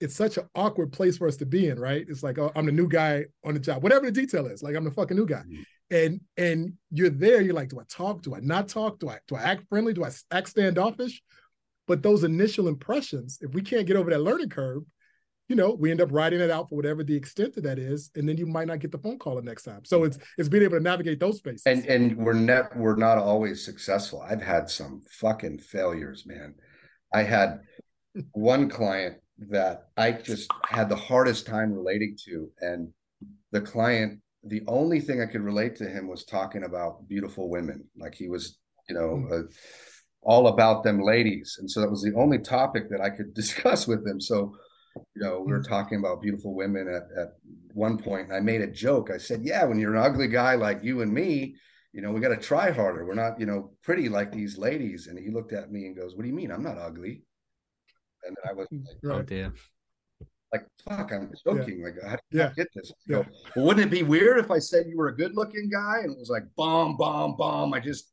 [0.00, 2.06] it's such an awkward place for us to be in, right?
[2.08, 4.62] It's like, oh, I'm the new guy on the job, whatever the detail is.
[4.62, 5.42] Like I'm the fucking new guy.
[5.42, 5.62] Mm-hmm.
[5.90, 8.22] And and you're there, you're like, do I talk?
[8.22, 8.98] Do I not talk?
[8.98, 9.92] Do I do I act friendly?
[9.92, 11.22] Do I act standoffish?
[11.86, 14.82] But those initial impressions, if we can't get over that learning curve,
[15.48, 18.10] you know, we end up writing it out for whatever the extent of that is,
[18.16, 19.84] and then you might not get the phone call the next time.
[19.84, 21.62] So it's it's being able to navigate those spaces.
[21.66, 24.20] And and we're not we're not always successful.
[24.20, 26.54] I've had some fucking failures, man.
[27.14, 27.60] I had
[28.32, 29.18] one client
[29.50, 32.88] that I just had the hardest time relating to, and
[33.52, 37.84] the client, the only thing I could relate to him was talking about beautiful women,
[37.96, 39.16] like he was, you know.
[39.16, 39.32] Hmm.
[39.32, 39.42] Uh,
[40.22, 43.86] all about them ladies and so that was the only topic that i could discuss
[43.86, 44.56] with him so
[45.14, 45.68] you know, we were mm.
[45.68, 47.34] talking about beautiful women at, at
[47.72, 49.10] one point, and I made a joke.
[49.10, 51.56] I said, Yeah, when you're an ugly guy like you and me,
[51.92, 53.04] you know, we got to try harder.
[53.04, 55.06] We're not, you know, pretty like these ladies.
[55.06, 56.50] And he looked at me and goes, What do you mean?
[56.50, 57.22] I'm not ugly.
[58.26, 59.52] and I was like, oh dear.
[60.52, 61.82] Like fuck, I'm joking.
[61.82, 62.52] Like, how do you Yeah.
[62.56, 62.92] get this?
[63.06, 63.16] Yeah.
[63.22, 66.12] go, well, wouldn't it be weird if I said you were a good-looking guy and
[66.12, 67.74] it was like bomb, bomb, bomb?
[67.74, 68.12] I just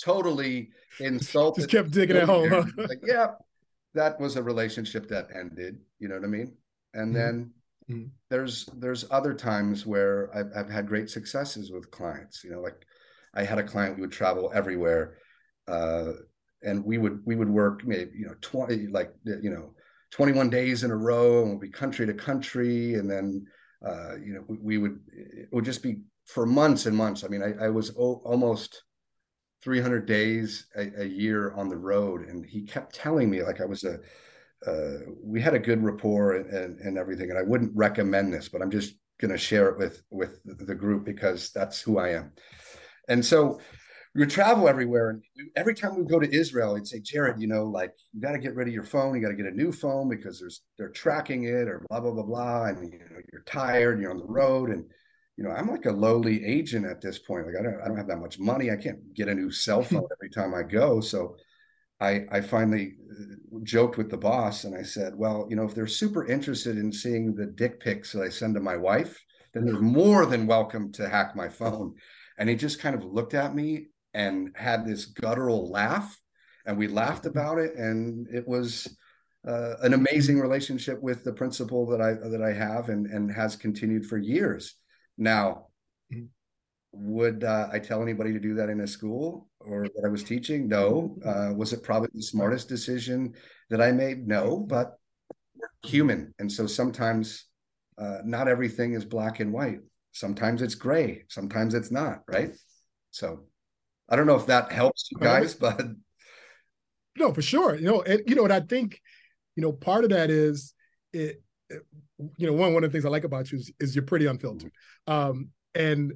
[0.00, 1.62] totally insulted.
[1.62, 2.48] Just kept digging at home.
[2.50, 2.64] Huh?
[2.88, 3.32] like, yeah,
[3.94, 5.78] that was a relationship that ended.
[5.98, 6.56] You know what I mean?
[6.94, 7.14] And Mhm.
[7.14, 7.54] then
[7.90, 8.10] Mhm.
[8.30, 12.44] there's there's other times where I've, I've had great successes with clients.
[12.44, 12.86] You know, like
[13.34, 15.18] I had a client we would travel everywhere,
[15.66, 16.12] uh,
[16.62, 19.74] and we would we would work maybe you know twenty like you know
[20.12, 23.44] twenty one days in a row, and we'd be country to country, and then
[23.84, 27.24] uh, you know we, we would it would just be for months and months.
[27.24, 28.84] I mean, I, I was o- almost
[29.62, 32.28] 300 days a, a year on the road.
[32.28, 33.98] And he kept telling me like i was a
[34.66, 37.30] uh, we had a good rapport and, and, and everything.
[37.30, 40.74] And i wouldn't recommend this but i'm just going to share it with with the
[40.74, 42.32] group because that's who i am.
[43.08, 43.60] And so
[44.14, 45.22] we would travel everywhere and
[45.56, 48.38] every time we go to israel he'd say jared you know like you got to
[48.38, 50.90] get rid of your phone you got to get a new phone because there's they're
[50.90, 54.18] tracking it or blah blah blah blah and you know you're tired and you're on
[54.18, 54.84] the road and
[55.36, 57.46] you know, I'm like a lowly agent at this point.
[57.46, 58.70] Like I don't, I don't have that much money.
[58.70, 61.00] I can't get a new cell phone every time I go.
[61.00, 61.36] So
[62.00, 65.74] I, I finally uh, joked with the boss and I said, well, you know, if
[65.74, 69.18] they're super interested in seeing the dick pics that I send to my wife,
[69.54, 71.94] then they're more than welcome to hack my phone.
[72.38, 76.18] And he just kind of looked at me and had this guttural laugh.
[76.66, 77.74] And we laughed about it.
[77.74, 78.96] And it was,
[79.46, 83.56] uh, an amazing relationship with the principal that I that I have and and has
[83.56, 84.76] continued for years.
[85.18, 85.66] Now,
[86.12, 86.28] Mhm.
[86.92, 90.22] would uh, I tell anybody to do that in a school or that I was
[90.22, 90.68] teaching?
[90.68, 91.18] No.
[91.24, 93.34] Uh, was it probably the smartest decision
[93.70, 94.28] that I made?
[94.28, 94.96] No, but
[95.84, 97.46] human, and so sometimes
[97.98, 99.80] uh, not everything is black and white.
[100.12, 101.24] Sometimes it's gray.
[101.28, 102.22] Sometimes it's not.
[102.28, 102.54] Right.
[103.10, 103.46] So
[104.12, 105.82] I don't know if that helps you guys, but
[107.18, 107.76] No, for sure.
[107.76, 109.00] You know, and you know, and I think,
[109.56, 110.74] you know, part of that is
[111.12, 111.86] it, it-
[112.36, 114.26] you know, one one of the things I like about you is, is you're pretty
[114.26, 114.70] unfiltered.
[115.08, 116.12] Um, and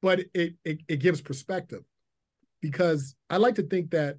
[0.00, 1.82] but it, it it gives perspective
[2.62, 4.16] because I like to think that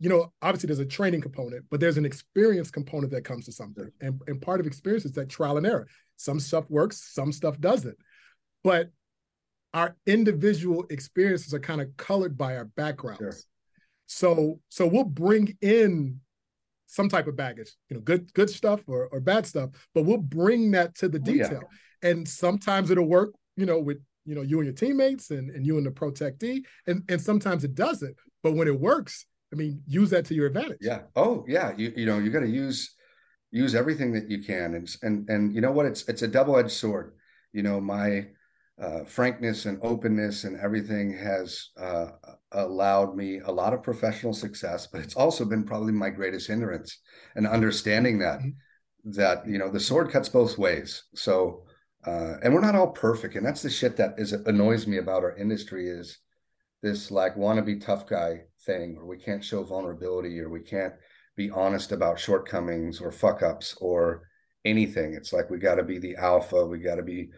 [0.00, 3.52] you know, obviously there's a training component, but there's an experience component that comes to
[3.52, 3.88] something.
[4.00, 5.86] And and part of experience is that trial and error.
[6.16, 7.96] Some stuff works, some stuff doesn't.
[8.64, 8.90] But
[9.74, 13.18] our individual experiences are kind of colored by our backgrounds.
[13.20, 13.34] Sure.
[14.06, 16.20] So so we'll bring in
[16.86, 20.18] some type of baggage, you know, good good stuff or, or bad stuff, but we'll
[20.18, 21.42] bring that to the Oh, yeah.
[21.48, 21.62] detail.
[22.02, 25.66] And sometimes it'll work, you know, with you know you and your teammates and, and
[25.66, 28.16] you and the protectee, and and sometimes it doesn't.
[28.42, 30.78] But when it works, I mean, use that to your advantage.
[30.80, 31.00] Yeah.
[31.16, 31.72] Oh, yeah.
[31.76, 32.94] You you know you got to use
[33.50, 35.86] use everything that you can, and and and you know what?
[35.86, 37.14] It's it's a double edged sword.
[37.52, 38.26] You know my
[38.80, 42.08] uh, frankness and openness and everything has uh,
[42.52, 46.98] allowed me a lot of professional success, but it's also been probably my greatest hindrance.
[47.36, 48.54] And understanding that Mhm.
[49.06, 51.04] that you know the sword cuts both ways.
[51.14, 51.66] So
[52.06, 55.24] uh, and we're not all perfect, and that's the shit that is annoys me about
[55.24, 56.18] our industry is
[56.82, 60.94] this like wannabe tough guy thing, or we can't show vulnerability, or we can't
[61.36, 64.28] be honest about shortcomings or fuck ups or
[64.64, 65.14] anything.
[65.14, 67.30] It's like we got to be the alpha, we got to be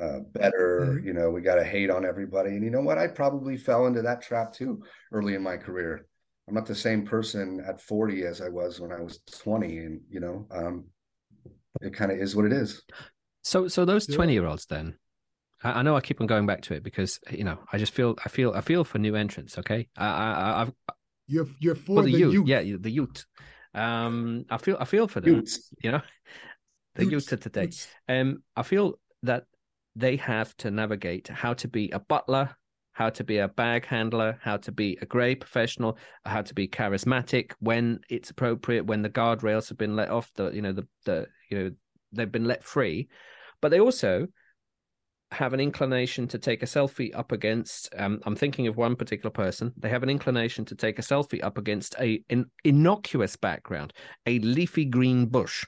[0.00, 1.04] uh, better, Mhm.
[1.04, 2.50] you know, we got to hate on everybody.
[2.50, 2.98] And you know what?
[2.98, 6.06] I probably fell into that trap too early in my career.
[6.48, 10.00] I'm not the same person at 40 as I was when I was 20, and
[10.10, 10.86] you know, um,
[11.80, 12.82] it kind of is what it is.
[13.42, 14.16] So, so those Yeah.
[14.16, 14.96] twenty-year-olds then.
[15.62, 17.92] I, I know I keep on going back to it because you know I just
[17.92, 19.58] feel I feel I feel for new entrants.
[19.58, 20.72] Okay, I, I I've
[21.28, 22.48] You're you're for, for the, the, youth, youth.
[22.48, 23.24] yeah, the youth.
[23.74, 25.34] Um, I feel I feel for them.
[25.34, 25.70] Dudes.
[25.82, 26.02] You know,
[26.96, 27.62] the Youths, youth of today.
[27.64, 27.88] youths.
[28.08, 29.44] Um, I feel that
[29.96, 32.56] they have to navigate how to be a butler,
[32.92, 36.68] how to be a bag handler, how to be a grey professional, how to be
[36.68, 40.86] charismatic when it's appropriate, when the guardrails have been let off, the you know the
[41.04, 41.70] the you know
[42.12, 43.08] they've been let free,
[43.60, 44.26] but they also
[45.30, 49.30] have an inclination to take a selfie up against um, i'm thinking of one particular
[49.30, 53.94] person they have an inclination to take a selfie up against a an innocuous background
[54.26, 55.64] a leafy green bush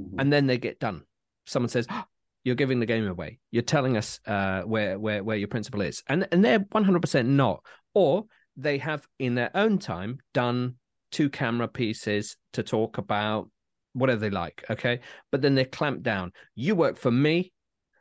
[0.00, 0.20] Mhm.
[0.20, 1.04] and then they get done.
[1.46, 2.04] Someone says, "Oh,
[2.44, 3.38] "You're giving the game away.
[3.50, 7.28] You're telling us uh, where where where your principal is," and and they're 100 percent
[7.28, 7.64] not.
[7.94, 8.26] Or
[8.56, 10.76] they have in their own time done
[11.10, 13.50] two camera pieces to talk about
[13.92, 14.64] whatever they like.
[14.70, 16.32] Okay, but then they're clamped down.
[16.54, 17.52] You work for me.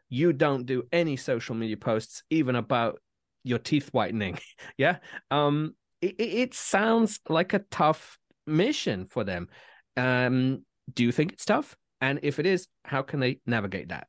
[0.09, 2.99] You don't do any social media posts, even about
[3.43, 4.39] your teeth whitening.
[4.77, 4.97] yeah,
[5.31, 9.47] um, it it sounds like a tough mission for them.
[9.95, 11.77] Um, do you think it's tough?
[12.01, 14.07] And if it is, how can they navigate that?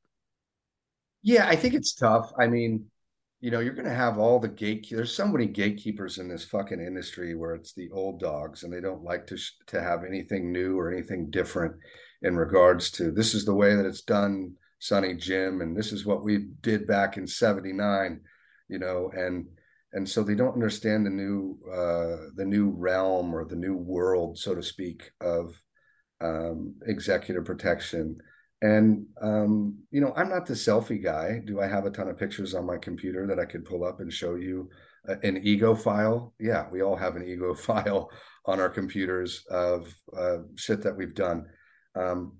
[1.25, 2.31] Yeah, I think it's tough.
[2.39, 2.85] I mean,
[3.41, 4.87] you know, you're going to have all the gate.
[4.91, 8.81] There's so many gatekeepers in this fucking industry where it's the old dogs, and they
[8.83, 11.77] don't like to sh- to have anything new or anything different
[12.21, 16.05] in regards to this is the way that it's done, Sonny Jim, and this is
[16.05, 18.21] what we did back in '79,
[18.69, 19.47] you know, and
[19.95, 24.39] and so they don't understand the new uh, the new realm or the new world,
[24.39, 25.59] so to speak, of
[26.21, 28.19] um, executive protection
[28.65, 31.43] and um, you know, I'm not the selfie guy.
[31.45, 34.01] Do I have a ton of pictures on my computer that I could pull up
[34.01, 34.71] and show you
[35.07, 36.33] uh, an ego file?
[36.41, 38.11] Yeah, we all have an ego file
[38.47, 41.45] on our computers of uh, shit that we've done.
[41.95, 42.39] Um,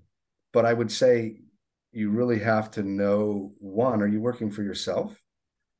[0.51, 1.41] but I would say
[1.91, 5.21] you really have to know one: Are you working for yourself?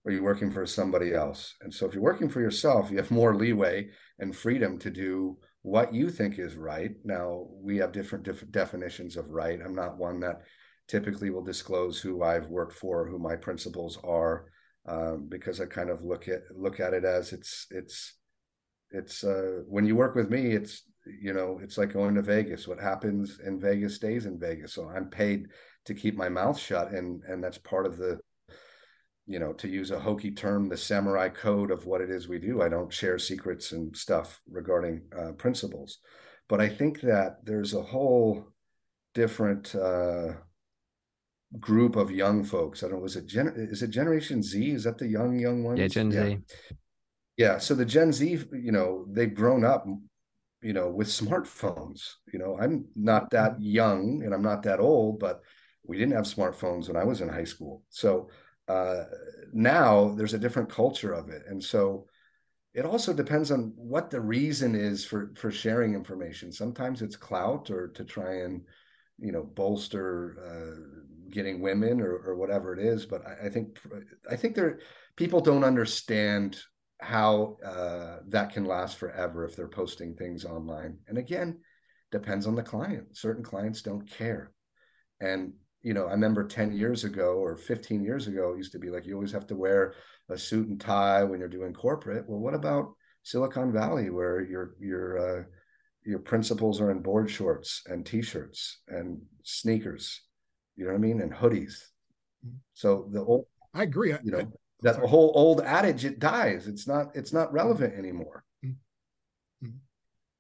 [0.04, 1.56] Or are you working for somebody else?
[1.62, 5.40] And so, if you're working for yourself, you have more leeway and freedom to do
[5.66, 6.92] what you think is right.
[7.04, 9.60] Now, we have different, different definitions of right.
[9.60, 10.44] I'm not one that
[10.88, 14.46] typically will disclose who I've worked for, who my principals are,
[14.88, 18.14] um, because I kind of look at look at it as it's it's
[18.92, 20.84] it's uh, when you work with me, it's
[21.20, 22.68] you know it's like going to Vegas.
[22.68, 24.72] What happens in Vegas stays in Vegas.
[24.72, 25.48] So I'm paid
[25.86, 28.20] to keep my mouth shut, and and that's part of the
[29.28, 32.40] you know, to use a hokey term, the samurai code of what it is we
[32.40, 32.62] do.
[32.62, 36.00] I don't share secrets and stuff regarding uh, principals,
[36.48, 38.48] but I think that there's a whole
[39.14, 40.34] different uh,
[41.60, 42.84] group of young folks.
[42.84, 44.72] I don't know, is it gen- is it Generation Z?
[44.72, 45.80] Is that the young young ones?
[45.80, 46.26] Yeah, Gen yeah.
[46.26, 46.38] Z.
[47.38, 49.86] Yeah, so the Gen Z, you know, they've grown up,
[50.62, 52.14] you know, with smartphones.
[52.32, 55.42] You know, I'm not that young and I'm not that old, but
[55.84, 57.84] we didn't have smartphones when I was in high school.
[57.90, 58.30] So
[58.68, 59.04] uh,
[59.54, 61.44] now there's a different culture of it.
[61.48, 62.08] And so
[62.74, 66.52] it also depends on what the reason is for for sharing information.
[66.52, 68.62] Sometimes it's clout or to try and
[69.18, 73.06] you know bolster uh, getting women or, or whatever it is.
[73.06, 73.80] But I, I, think
[74.30, 74.80] i think there
[75.16, 76.60] people don't understand
[77.00, 80.98] how uh, that can last forever if they're posting things online.
[81.08, 81.60] And again
[82.12, 83.16] depends on the client.
[83.16, 84.52] Certain clients don't care.
[85.20, 85.54] And
[85.86, 88.90] you know, I remember 10 years ago or 15 years ago, it used to be
[88.90, 89.94] like you always have to wear
[90.30, 92.28] a suit and tie when you're doing corporate.
[92.28, 95.44] Well, what about Silicon Valley where your your uh,
[96.04, 100.22] your principals are in board shorts and t-shirts and sneakers,
[100.76, 101.76] you know what I mean, and hoodies.
[102.74, 103.46] So the old
[103.76, 104.12] I agree.
[104.24, 104.48] You know, I,
[104.82, 105.08] that sorry.
[105.08, 106.68] whole old adage it dies.
[106.68, 108.44] It's not it's not relevant anymore.
[108.66, 109.68] Mm-hmm.
[109.68, 109.78] mm-hmm.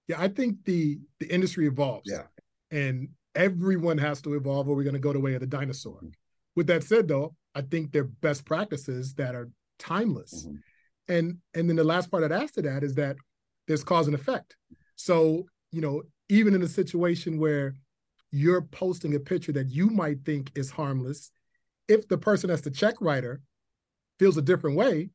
[0.07, 2.09] Yeah, I think the the industry evolves.
[2.11, 2.23] Yeah.
[2.71, 5.97] And everyone has to evolve or we're going to go the way of the dinosaur.
[5.97, 6.09] Mm-hmm.
[6.55, 10.45] With that said, though, I think they're best practices that are timeless.
[10.45, 10.55] Mm-hmm.
[11.07, 13.17] And and then the last part I'd ask to that is that
[13.67, 14.55] there's cause and effect.
[14.95, 17.75] So, you know, even in a situation where
[18.31, 21.31] you're posting a picture that you might think is harmless,
[21.87, 23.41] if the person that's the check writer
[24.17, 25.09] feels a different way,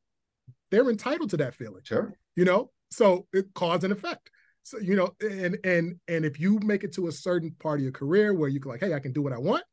[0.71, 1.83] they're entitled to that feeling.
[1.83, 2.13] Sure.
[2.37, 4.31] You know, so it cause and effect
[4.63, 7.83] so you know and and and if you make it to a certain part of
[7.83, 9.65] your career where you can like hey i can do what i want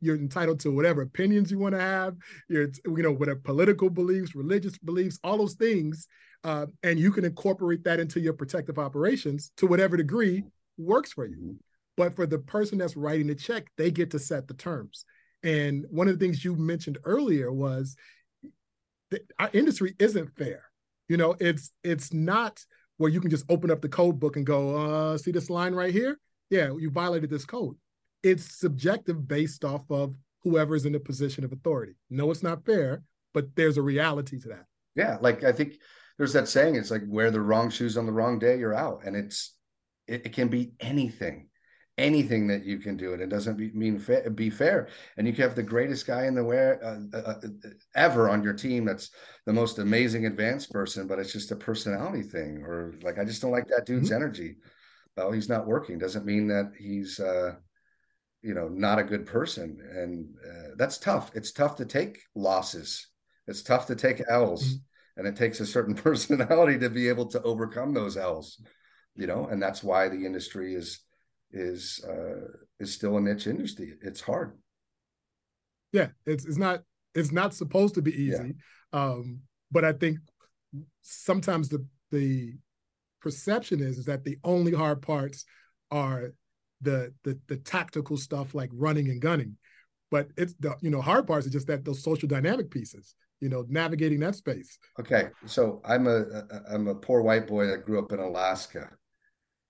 [0.00, 2.14] you're entitled to whatever opinions you want to have
[2.48, 6.06] you're you know whatever political beliefs religious beliefs all those things
[6.44, 10.44] uh, and you can incorporate that into your protective operations to whatever degree
[10.76, 11.36] works for you.
[11.36, 11.52] Mm-hmm.
[11.96, 15.04] but for the person that's writing the check they get to set the terms.
[15.42, 17.96] And one of the things you mentioned earlier was
[19.10, 20.64] that our industry isn't fair.
[21.08, 22.64] You know it's it's not
[22.98, 25.74] where you can just open up the code book and go, uh, see this line
[25.74, 26.18] right here?
[26.50, 27.76] Yeah, you violated this code.
[28.22, 31.94] It's subjective based off of whoever is in the position of authority.
[32.10, 33.02] No, it's not fair,
[33.34, 34.64] but there's a reality to that.
[34.94, 35.74] Yeah, like I think
[36.16, 39.02] there's that saying, it's like wear the wrong shoes on the wrong day, you're out.
[39.04, 39.54] And it's
[40.06, 41.47] it, it can be anything
[41.98, 44.88] anything that you can do and it doesn't be, mean fa- be fair.
[45.16, 47.48] And you can have the greatest guy in the way uh, uh, uh,
[47.94, 49.10] ever on your team that's
[49.46, 53.42] the most amazing advanced person but it's just a personality thing or like i just
[53.42, 54.22] don't like that dude's mm-hmm.
[54.22, 54.56] energy.
[55.16, 55.98] Well he's not working.
[55.98, 57.54] Doesn't mean that he's uh
[58.42, 59.78] you know not a good person.
[59.92, 61.32] And uh, that's tough.
[61.34, 63.08] It's tough to take losses.
[63.46, 64.64] It's tough to take l's.
[64.64, 65.18] Mm-hmm.
[65.18, 68.62] and it takes a certain personality to be able to overcome those l's
[69.18, 69.48] you know?
[69.50, 71.00] And that's why the industry is
[71.50, 72.48] is uh,
[72.80, 73.94] is still a niche industry.
[74.02, 74.56] It's hard.
[75.92, 76.82] Yeah, it's it's not
[77.14, 78.54] it's not supposed to be easy.
[78.92, 79.00] Yeah.
[79.00, 79.40] Um,
[79.70, 80.18] but I think
[81.02, 82.54] sometimes the the
[83.20, 85.44] perception is is that the only hard parts
[85.90, 86.32] are
[86.80, 89.56] the the the tactical stuff like running and gunning.
[90.10, 93.14] But it's the you know hard parts are just that those social dynamic pieces.
[93.40, 94.78] You know, navigating that space.
[94.98, 96.24] Okay, so I'm a
[96.68, 98.90] I'm a poor white boy that grew up in Alaska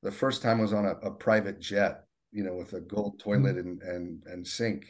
[0.02, 3.18] the first time I was on a, a private jet, you know, with a gold
[3.18, 3.68] toilet mm-hmm.
[3.68, 4.86] and and and sink.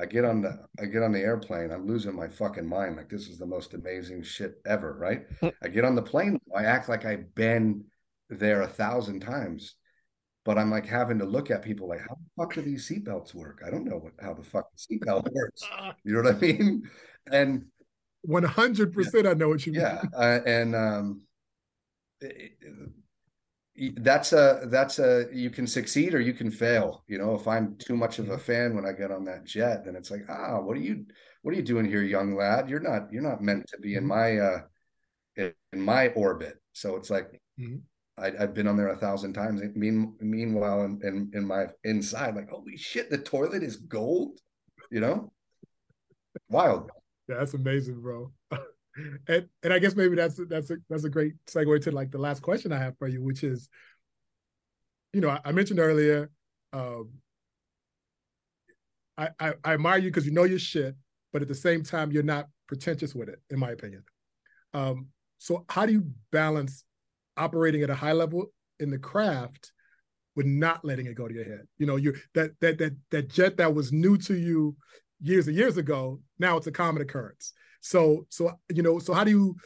[0.00, 2.96] I get on the I get on the airplane, I'm losing my fucking mind.
[2.96, 5.24] Like this is the most amazing shit ever, right?
[5.62, 7.84] I get on the plane, I act like I've been
[8.28, 9.76] there a thousand times,
[10.44, 13.34] but I'm like having to look at people like, how the fuck do these seatbelts
[13.34, 13.62] work?
[13.64, 15.62] I don't know what how the fuck the seatbelt works.
[16.04, 16.90] You know what I mean?
[17.30, 17.66] And
[18.22, 19.82] one hundred percent, I know what you mean.
[19.82, 21.20] Yeah, uh, and um,
[22.20, 22.52] it,
[23.96, 27.04] that's a that's a you can succeed or you can fail.
[27.08, 29.84] You know if i'm too much of a fan when i get on that jet
[29.84, 31.06] then it's like ah what are you
[31.42, 32.70] what are you doing here young lad?
[32.70, 34.60] You're not you're not meant to be in my uh
[35.36, 36.56] in my orbit.
[36.72, 37.76] So it's like mm-hmm.
[38.16, 39.60] I, have been on there a thousand times.
[39.74, 44.40] Mean, meanwhile in, in in my inside like holy shit the toilet is gold
[44.90, 45.32] you know?
[46.48, 46.90] Wild.
[47.28, 48.32] Yeah that's amazing bro
[49.28, 52.18] and and I guess maybe that's that's a that's a great segue to like the
[52.18, 53.68] last question I have for you, which is,
[55.12, 56.30] you know, I, I mentioned earlier,
[56.72, 57.10] um,
[59.16, 60.94] I, I, I admire you because you know your shit,
[61.32, 64.04] but at the same time you're not pretentious with it, in my opinion.
[64.72, 66.84] Um, so how do you balance
[67.36, 68.46] operating at a high level
[68.80, 69.72] in the craft
[70.36, 71.66] with not letting it go to your head?
[71.78, 74.76] You know, you that that that that jet that was new to you
[75.20, 77.52] years and years ago, now it's a common occurrence.
[77.84, 79.56] So so you know so how do you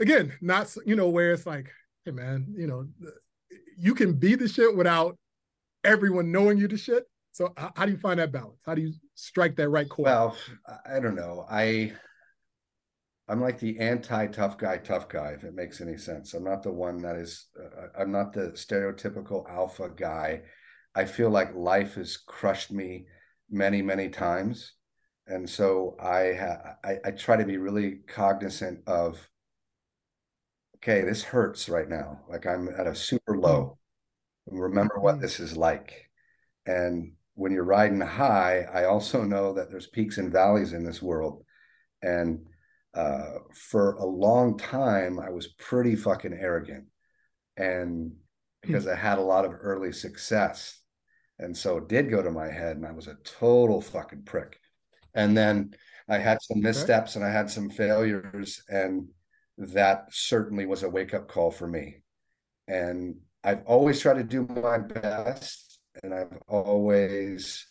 [0.00, 1.70] again not you know where it's like
[2.04, 2.88] hey man you know
[3.78, 5.16] you can be the shit without
[5.84, 7.04] everyone knowing you the shit.
[7.30, 8.60] So how, do you find that balance?
[8.66, 10.06] How do you strike that right chord?
[10.06, 10.36] Well,
[10.84, 11.46] I don't know.
[11.48, 11.92] I
[13.28, 16.34] I'm like the anti tough guy, tough guy, if it makes any sense.
[16.34, 20.42] I'm not the one that is, uh, I'm not the stereotypical alpha guy.
[20.96, 23.06] I feel like life has crushed me
[23.48, 24.72] many, many times
[25.26, 29.28] and so I, ha- I I try to be really cognizant of
[30.76, 32.20] okay this hurts right now.
[32.28, 33.78] Like I'm at a super low.
[34.46, 35.22] Remember what mm-hmm.
[35.22, 36.10] this is like.
[36.66, 41.00] And when you're riding high I also know that there's peaks and valleys in this
[41.00, 41.44] world.
[42.02, 42.46] And
[42.94, 46.84] uh, for a long time I was pretty fucking arrogant.
[47.56, 48.12] And
[48.60, 50.80] because I had a lot of early success.
[51.38, 54.58] And so it did go to my head and I was a total fucking prick
[55.14, 55.74] and then
[56.08, 59.08] I had some missteps and I had some failures, and
[59.56, 62.02] that certainly was a wake up call for me.
[62.68, 67.66] And I've always tried to do my best, and I've always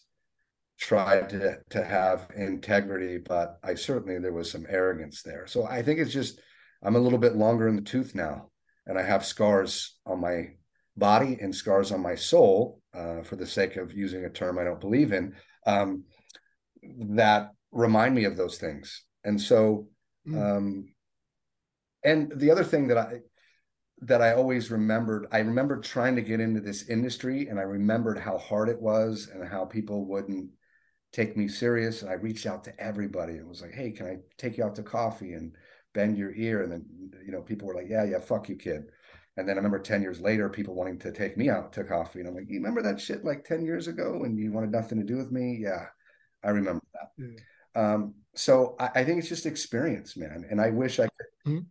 [0.79, 5.47] tried to to have integrity, but I certainly there was some arrogance there.
[5.47, 6.39] So I think it's just
[6.81, 8.49] I'm a little bit longer in the tooth now,
[8.85, 10.49] and I have scars on my
[10.95, 14.63] body and scars on my soul, uh, for the sake of using a term I
[14.63, 15.35] don't believe in.
[15.65, 16.03] Um,
[17.15, 19.03] that remind me of those things.
[19.23, 19.87] And so,
[20.27, 20.57] mm.
[20.57, 20.93] um,
[22.03, 23.19] and the other thing that I
[24.01, 28.19] that I always remembered, I remembered trying to get into this industry, and I remembered
[28.19, 30.49] how hard it was, and how people wouldn't
[31.13, 32.01] take me serious.
[32.01, 34.75] And I reached out to everybody and was like, "Hey, can I take you out
[34.75, 35.55] to coffee and
[35.93, 36.85] bend your ear?" And then
[37.25, 38.83] you know, people were like, "Yeah, yeah, fuck you, kid."
[39.35, 42.19] And then I remember 10 years later, people wanting to take me out to coffee.
[42.19, 44.99] And I'm like, you remember that shit like 10 years ago and you wanted nothing
[44.99, 45.57] to do with me?
[45.59, 45.85] Yeah.
[46.43, 47.09] I remember that.
[47.17, 47.35] Yeah.
[47.75, 50.45] Um, so I, I, think it's just experience, man.
[50.49, 51.65] And I wish I could, mm-hmm.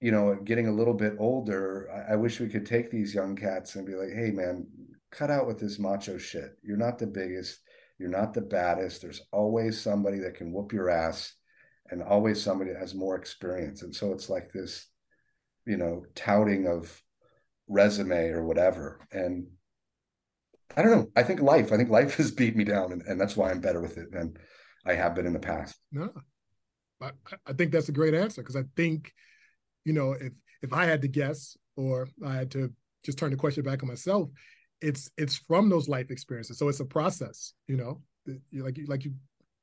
[0.00, 3.34] you know, getting a little bit older, I, I, wish we could take these young
[3.34, 4.66] cats and be like, hey, man,
[5.10, 6.58] cut out with this macho shit.
[6.62, 7.60] You're not the biggest.
[7.98, 9.02] You're not the baddest.
[9.02, 11.34] There's always somebody that can whoop your ass
[11.90, 13.82] and always somebody that has more experience.
[13.82, 14.86] And so it's like this,
[15.66, 17.02] you know, touting of
[17.68, 19.00] resume or whatever.
[19.10, 19.48] And
[20.76, 21.08] I don't know.
[21.16, 21.72] I think life.
[21.72, 24.12] I think life has beat me down, and, and that's why I'm better with it
[24.12, 24.36] than
[24.84, 25.78] I have been in the past.
[25.92, 26.10] No,
[27.00, 27.10] I,
[27.46, 29.12] I think that's a great answer because I think,
[29.84, 32.72] you know, if if I had to guess or I had to
[33.04, 34.28] just turn the question back on myself,
[34.80, 36.58] it's it's from those life experiences.
[36.58, 37.54] So it's a process.
[37.66, 38.02] You know,
[38.52, 39.14] like you like you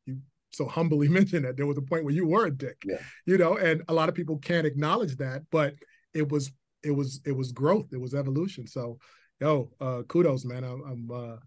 [0.05, 0.17] you
[0.51, 2.81] so humbly mentioned that there was a point where you were a dick.
[2.85, 2.97] Yeah.
[3.25, 5.75] You know, and a lot of people can't acknowledge that, but
[6.13, 6.51] it was
[6.83, 7.87] it was it was growth.
[7.91, 8.67] It was evolution.
[8.67, 8.99] So
[9.39, 10.63] yo, uh, kudos, man.
[10.63, 11.37] I'm I'm uh,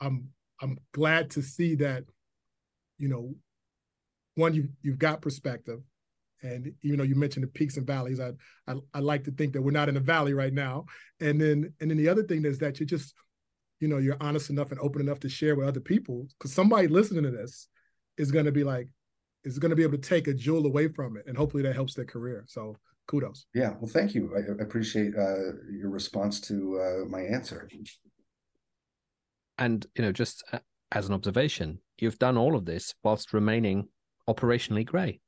[0.00, 0.28] I'm
[0.60, 2.04] I'm glad to see that,
[2.98, 3.34] you know,
[4.34, 5.80] one you you've got perspective,
[6.42, 8.32] and even though you mentioned the peaks and valleys, I,
[8.66, 10.86] I I like to think that we're not in a valley right now.
[11.20, 13.14] And then and then the other thing is that you just,
[13.80, 16.88] you know, you're honest enough and open enough to share with other people because somebody
[16.88, 17.68] listening to this
[18.16, 18.88] is going to be like,
[19.44, 21.74] is going to be able to take a jewel away from it, and hopefully that
[21.74, 22.44] helps their career.
[22.48, 22.76] So
[23.08, 23.46] kudos.
[23.54, 24.32] Yeah, well, thank you.
[24.36, 27.68] I appreciate uh, your response to uh, my answer.
[29.56, 30.60] And you know, just uh,
[30.92, 33.88] as an observation, you've done all of this whilst remaining
[34.28, 35.20] operationally grey.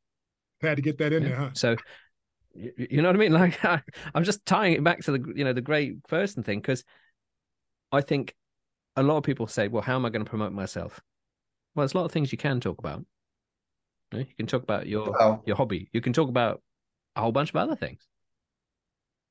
[0.63, 1.29] Had to get that in yeah.
[1.31, 1.51] there, huh?
[1.55, 1.77] So,
[2.55, 3.33] you, you know what I mean?
[3.41, 3.83] Like, I,
[4.15, 6.85] I'm just tying it back to the you know the great person thing because
[7.91, 8.35] I think
[8.95, 11.01] a lot of people say, "Well, how am I going to promote myself?"
[11.75, 13.05] Well, there's a lot of things you can talk about.
[14.13, 15.89] You can talk about your Well- your hobby.
[15.93, 16.63] You can talk about
[17.21, 18.07] a whole bunch of other things.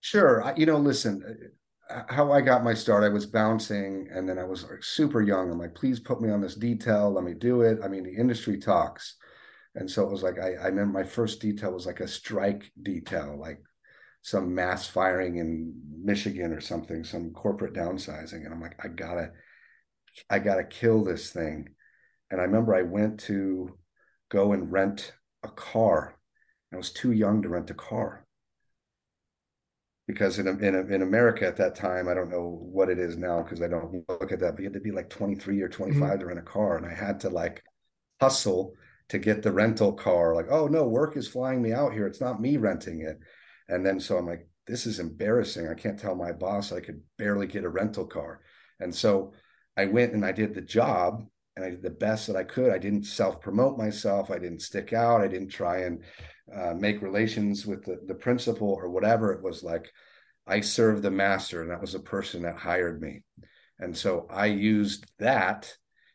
[0.01, 0.43] Sure.
[0.43, 1.51] I- You know, listen,
[1.89, 5.21] uh, how I got my start, I was bouncing and then I was like super
[5.21, 5.51] young.
[5.51, 7.11] I'm like, please put me on this detail.
[7.11, 7.79] Let me do it.
[7.83, 9.15] I mean, the industry talks.
[9.75, 12.71] And so it was like, I, I remember my first detail was like a strike
[12.81, 13.61] detail, like
[14.23, 15.73] some mass firing in
[16.03, 18.45] Michigan or something, some corporate downsizing.
[18.45, 19.31] And I'm like, I gotta,
[20.29, 21.69] I gotta kill this thing.
[22.31, 23.77] And I remember I went to
[24.29, 25.13] go and rent
[25.43, 26.18] a car.
[26.73, 28.25] I was too young to rent a car
[30.09, 33.43] because in in in America at that time, I don't know what it is now
[33.43, 35.83] because I don't look at that, but you had to be like 23 or mm-hmm.
[35.83, 37.63] 25 to rent a car, and I had to like
[38.19, 38.73] hustle
[39.09, 40.33] to get the rental car.
[40.33, 42.07] Like, oh no, work is flying me out here.
[42.07, 43.19] It's not me renting it.
[43.67, 45.67] And then so I'm like, this is embarrassing.
[45.67, 48.41] I can't tell my boss I could barely get a rental car.
[48.79, 49.33] And so
[49.77, 51.23] I went and I did the job
[51.55, 52.71] and I did the best that I could.
[52.71, 54.31] I didn't self promote myself.
[54.31, 55.21] I didn't stick out.
[55.21, 56.03] I didn't try and
[56.55, 59.31] uh, make relations with the, the principal or whatever.
[59.31, 59.91] It was like
[60.47, 63.23] I served the master, and that was the person that hired me.
[63.79, 65.73] And so I used that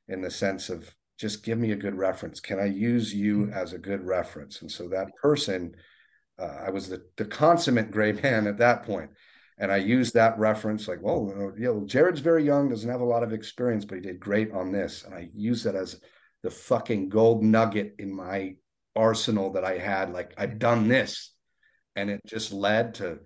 [0.09, 2.41] in the sense of just give me a good reference.
[2.41, 4.61] Can I use you as a good reference?
[4.61, 5.75] And so that person,
[6.39, 8.87] uh, I was the, the consummate gray man at that.
[9.57, 13.05] And I used that reference like, well, you know, Jared's very young, doesn't have a
[13.05, 15.05] lot of experience, but he did great on this.
[15.05, 16.01] And I used that as
[16.43, 18.57] the fucking gold nugget in my
[18.97, 20.13] arsenal that I had.
[20.13, 21.33] Like, I've done this.
[21.97, 23.21] And it just led to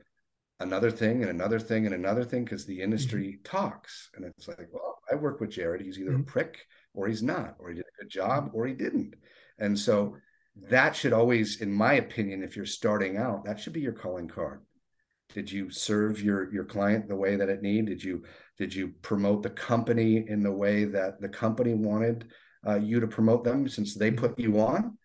[0.60, 4.10] another thing and another thing and another thing because the industry talks.
[4.14, 5.80] And it's like, well, I work with Jared.
[5.80, 6.26] He's either a Mhm.
[6.26, 9.14] prick or he's not, or he did a good job or he didn't.
[9.58, 10.16] And so
[10.68, 14.28] that should always, in my opinion, if you're starting out, that should be your calling
[14.28, 14.60] card.
[15.32, 17.86] Did you serve your your client the way that it needed?
[17.86, 18.24] Did you
[18.56, 22.30] did you promote the company in the way that the company wanted
[22.66, 24.98] uh, you to promote them since they put you on?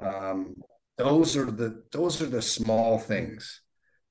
[0.00, 0.54] Um,
[0.96, 3.60] those are the those are the small things.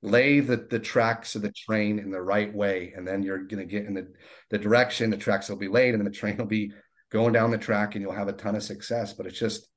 [0.02, 3.66] Lay the the tracks of the train in the right way, and then you're going
[3.66, 4.08] to get in the
[4.50, 5.10] the direction.
[5.10, 6.72] The tracks will be laid, and then the train will be
[7.10, 9.12] going down the track, and you'll have a ton of success.
[9.12, 9.68] But it's just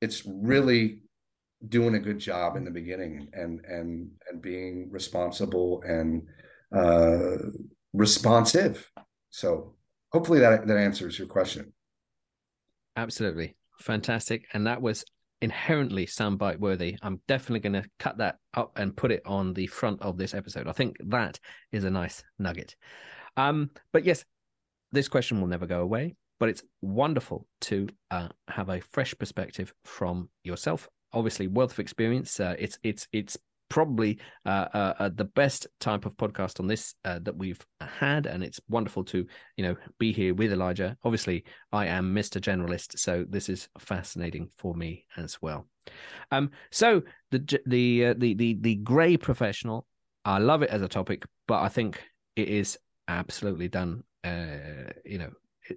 [0.00, 1.02] it's really
[1.68, 6.22] doing a good job in the beginning and and and being responsible and
[6.74, 7.36] uh
[7.92, 8.90] responsive
[9.28, 9.74] so
[10.10, 11.70] hopefully that that answers your question
[12.96, 13.56] Absolutely.
[13.80, 14.46] Fantastic.
[14.52, 15.04] And that was
[15.42, 16.96] inherently soundbite worthy.
[17.02, 20.34] I'm definitely going to cut that up and put it on the front of this
[20.34, 20.68] episode.
[20.68, 21.40] I think that
[21.72, 22.76] is a nice nugget.
[23.36, 24.24] Um, but yes,
[24.92, 29.72] this question will never go away, but it's wonderful to uh, have a fresh perspective
[29.84, 30.88] from yourself.
[31.12, 32.38] Obviously, wealth of experience.
[32.38, 33.36] Uh, it's it's it's
[33.70, 38.44] probably uh, uh, uh, the best type of podcast on this that we've had, and
[38.44, 40.96] it's wonderful to you know be here with Elijah.
[41.04, 42.38] Obviously, I am Mr.
[42.38, 45.66] Generalist, so this is fascinating for me as well.
[46.30, 47.00] Um, so
[47.30, 49.86] the the the the the grey professional,
[50.24, 52.02] I love it as a topic, but I think
[52.36, 54.02] it is absolutely done.
[54.22, 55.30] Uh, you know,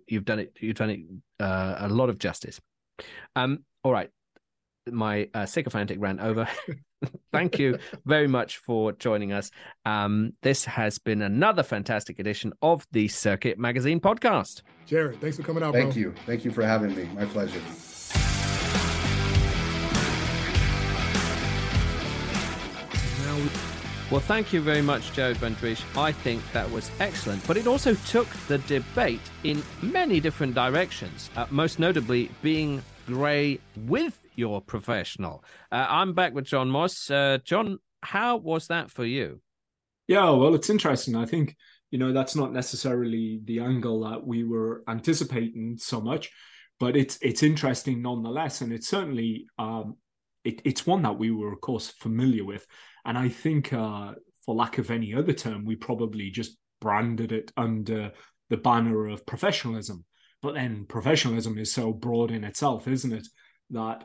[0.07, 0.57] you've done it.
[0.59, 0.99] You've done it
[1.39, 2.59] uh, a lot of justice.
[3.35, 4.09] Um, all right,
[4.91, 6.47] my uh, sycophantic rant over.
[7.31, 9.51] Thank you very much for joining us.
[9.85, 14.61] Um, this has been another fantastic edition of the Circuit Magazine podcast.
[14.85, 16.01] Jared, thanks for coming out, thank bro.
[16.01, 17.61] you thank you for having me my pleasure
[24.11, 25.83] Well, thank you very much, Joe Van Driessche.
[25.97, 27.47] I think that was excellent.
[27.47, 33.59] But it also took the debate in many different directions, uh, most notably being grey
[33.87, 35.43] with your professional.
[35.71, 37.09] Uh, I'm back with Jon Moss.
[37.09, 39.41] Uh, Jon, how was that for you?
[40.07, 41.15] Yeah, well, it's interesting.
[41.15, 41.55] I think,
[41.89, 46.29] you know, that's not necessarily the angle that we were anticipating so much,
[46.79, 48.61] but it's it's interesting nonetheless.
[48.61, 49.95] And it's certainly um
[50.43, 52.67] it, it's one that we were, of course, familiar with.
[53.05, 54.13] And I think uh
[54.45, 58.11] for lack of any other term, we probably just branded it under
[58.49, 60.03] the banner of professionalism.
[60.41, 63.25] But then professionalism is so broad in itself, isn't it?
[63.69, 64.03] That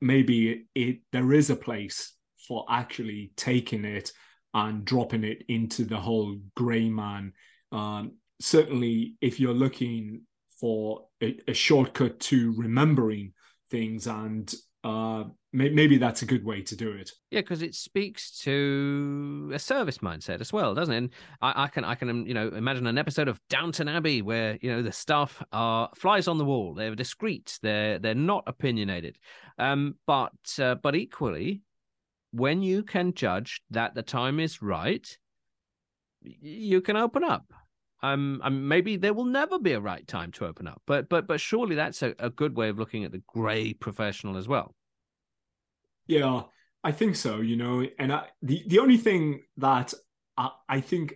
[0.00, 2.14] maybe it there is a place
[2.48, 4.12] for actually taking it
[4.54, 7.32] and dropping it into the whole grey man.
[7.70, 10.22] Um, certainly, if you're looking
[10.60, 13.32] for a, a shortcut to remembering
[13.70, 17.10] things, and uh, maybe that's a good way to do it.
[17.30, 20.98] Yeah, because it speaks to a service mindset as well, doesn't it?
[20.98, 24.58] And I, I can, I can, you know, imagine an episode of Downton Abbey where
[24.60, 26.74] you know the staff are flies on the wall.
[26.74, 27.58] They're discreet.
[27.62, 29.18] They're they're not opinionated.
[29.58, 31.62] Um, but uh, but equally,
[32.32, 35.18] when you can judge that the time is right,
[36.22, 37.52] you can open up.
[38.02, 41.26] um, um, maybe there will never be a right time to open up, but but
[41.26, 44.74] but surely that's a, a good way of looking at the grey professional as well.
[46.10, 46.42] Yeah,
[46.82, 47.40] I think so.
[47.40, 49.94] You know, and I, the the only thing that
[50.36, 51.14] I, I think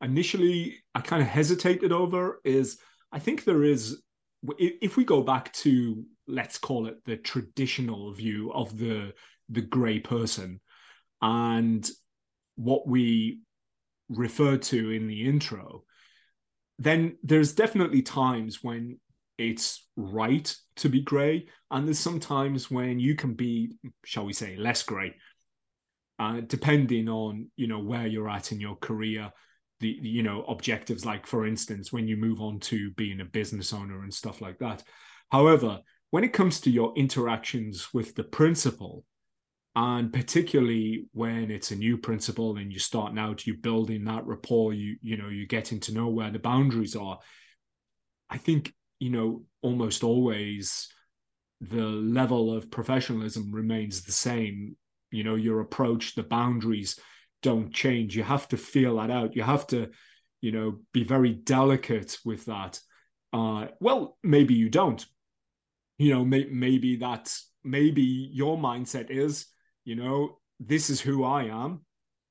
[0.00, 2.78] initially I kind of hesitated over is
[3.10, 4.00] I think there is
[4.58, 9.12] if we go back to let's call it the traditional view of the
[9.48, 10.60] the grey person
[11.20, 11.90] and
[12.54, 13.40] what we
[14.08, 15.82] referred to in the intro
[16.78, 19.00] then there's definitely times when
[19.38, 24.56] it's right to be grey and there's sometimes when you can be shall we say
[24.56, 25.14] less grey
[26.18, 29.32] uh, depending on you know where you're at in your career
[29.80, 33.72] the, you know objectives like for instance when you move on to being a business
[33.72, 34.82] owner and stuff like that.
[35.30, 35.80] However
[36.10, 39.04] when it comes to your interactions with the principal
[39.76, 44.72] and particularly when it's a new principal and you're starting out you building that rapport
[44.72, 47.18] you you know you're getting to know where the boundaries are
[48.30, 50.88] i think you know almost always
[51.60, 54.76] the level of professionalism remains the same.
[55.10, 56.98] You know your approach the boundaries
[57.42, 58.16] don't change.
[58.16, 59.34] You have to feel that out.
[59.36, 59.90] You have to
[60.40, 62.80] you know be very delicate with that.
[63.32, 65.04] Uh well maybe you don't.
[65.98, 69.46] You know may- maybe that's maybe your mindset is
[69.84, 71.84] you know this is who i am.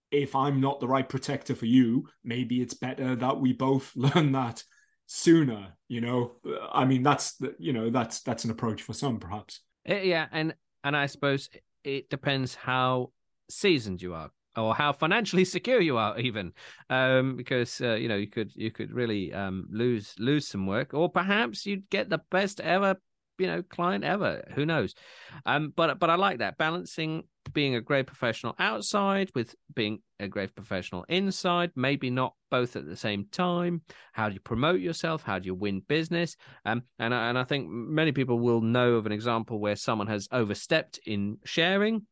[0.09, 4.32] If i'm not the right protector for you maybe it's better that we both learn
[4.32, 4.63] that
[5.08, 6.34] sooner you know?
[6.72, 9.62] I mean that's you know that's that's an approach for some perhaps.
[9.86, 10.53] Eh, yeah and
[10.84, 11.49] and i suppose
[11.84, 13.12] it depends how
[13.49, 16.51] seasoned you are or how financially secure you are even.
[16.89, 20.93] Um, because uh, you know you could you could really um, lose lose some work
[20.93, 22.95] or perhaps you'd get the best ever
[23.40, 24.96] you know client ever who knows?
[25.46, 27.24] Um, but but i like that balancing
[27.54, 32.86] being a great professional outside with being a great professional inside maybe not both at
[32.86, 33.82] the same time.
[34.12, 35.24] How do you promote yourself?
[35.24, 36.36] How do you win business?
[36.66, 40.28] Um, and, and i think many people will know of an example where someone has
[40.32, 42.06] overstepped in sharing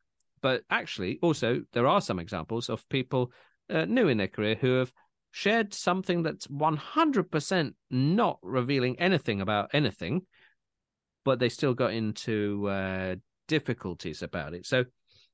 [0.45, 3.31] but actually, also, there are some examples of people
[3.67, 4.93] uh, new in their career who have
[5.31, 10.21] shared something that's 100% not revealing anything about anything,
[11.25, 13.15] but they still got into uh,
[13.47, 14.65] difficulties about it.
[14.65, 14.85] So,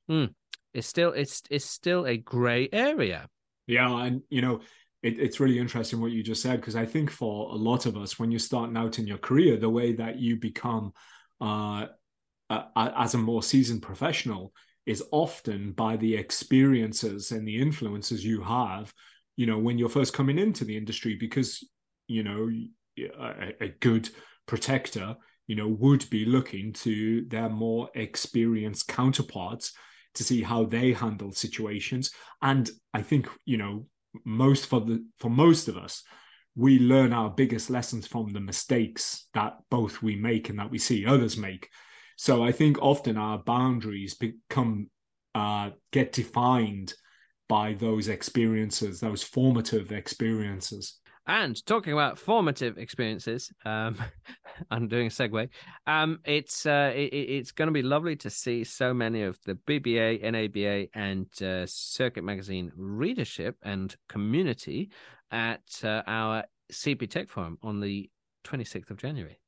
[0.10, 0.34] mm,
[0.74, 3.28] it's still it's it's still a grey area.
[3.68, 4.62] Yeah, and you know,
[5.04, 7.96] it, it's really interesting what you just said because I think for a lot of
[7.98, 10.94] us, when you're starting out in your career, the way that you become
[11.40, 11.88] uh,
[12.76, 14.54] as a more seasoned professional
[14.86, 18.92] is often by the experiences and the influences you have
[19.36, 21.68] you know when you're first coming into the industry because
[22.08, 22.50] you know
[23.20, 24.10] a, a good
[24.46, 25.16] protector
[25.48, 29.74] you know would be looking to their more experienced counterparts
[30.14, 32.12] to see how they handle situations
[32.42, 33.86] and i think you know
[34.26, 36.04] most for the for most of us
[36.56, 40.78] we learn our biggest lessons from the mistakes that both we make and that we
[40.78, 41.70] see others make
[42.22, 44.92] so I think often our boundaries become
[45.34, 46.94] uh, get defined
[47.50, 51.00] by those experiences, those formative experiences.
[51.28, 53.96] And talking about formative experiences, um,
[54.72, 55.50] I'm doing a segue.
[55.86, 59.54] Um, it's uh, it, it's going to be lovely to see so many of the
[59.54, 64.90] BBA, NABA, and uh, Circuit Magazine readership and community
[65.32, 68.10] at uh, our CP Tech Forum on the
[68.46, 69.40] 26th of January.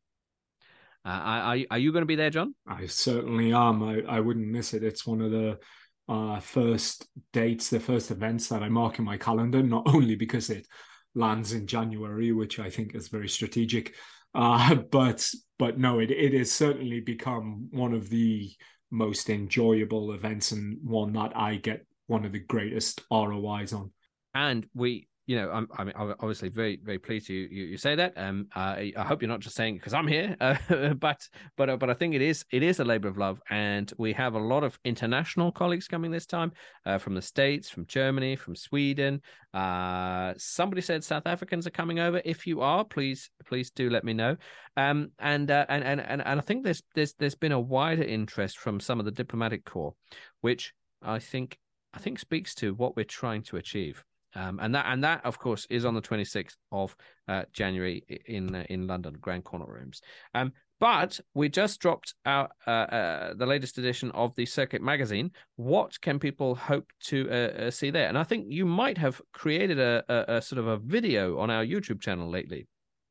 [1.05, 2.55] Uh, are, are you going to be there, Jon?
[2.67, 3.83] I certainly am.
[3.83, 4.83] I, I wouldn't miss it.
[4.83, 5.59] It's one of the
[6.07, 10.49] uh, first dates, the first events that I mark in my calendar, not only because
[10.49, 10.67] it
[11.15, 13.93] lands in January, which I think is very strategic,
[14.33, 18.51] uh, but but no, it it has certainly become one of the
[18.91, 23.91] most enjoyable events and one that I get one of the greatest ROIs on.
[24.35, 28.13] And we you know, I'm, I'm obviously very, very pleased you you, you say that.
[28.17, 31.77] Um, I, I hope you're not just saying because I'm here, uh, but but uh,
[31.77, 34.39] but I think it is it is a labor of love, and we have a
[34.39, 36.51] lot of international colleagues coming this time
[36.85, 39.21] uh, from the states, from Germany, from Sweden.
[39.53, 42.21] Uh, somebody said South Africans are coming over.
[42.25, 44.35] If you are, please please do let me know.
[44.75, 48.03] Um, and uh, and and and and I think there's there's there's been a wider
[48.03, 49.93] interest from some of the diplomatic corps,
[50.41, 51.57] which I think
[51.93, 54.03] I think speaks to what we're trying to achieve.
[54.35, 56.95] Um, and that and that of course is on the 26th of
[57.27, 60.01] uh, January in uh, in London Grand Connaught Rooms.
[60.33, 65.31] Um, but we just dropped out uh, uh, the latest edition of the Circuit magazine.
[65.55, 68.09] What can people hope to uh, see there?
[68.09, 71.49] And I think you might have created a, a, a, sort of a video on
[71.49, 72.67] our YouTube channel lately.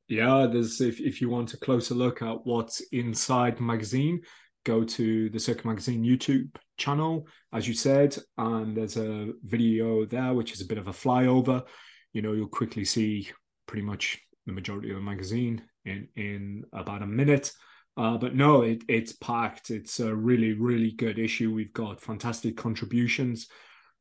[0.09, 4.21] Yeah, there's if if you want a closer look at what's inside the magazine,
[4.65, 10.35] go to the Circuit Magazine YouTube channel, as you said, and there's a video there
[10.35, 11.65] which is a bit of a flyover.
[12.13, 13.31] You know, you'll quickly see
[13.67, 17.53] pretty much the majority of the magazine in in about a minute.
[17.97, 19.71] Uh, but no, it, it's packed.
[19.71, 21.53] It's a really, really good issue.
[21.53, 23.49] We've got fantastic contributions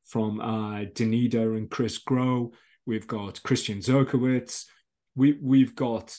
[0.05, 2.51] from uh, Danida and Chris Grow.
[2.85, 4.65] We've got Christian Zerkowitz.
[5.15, 6.17] We we've got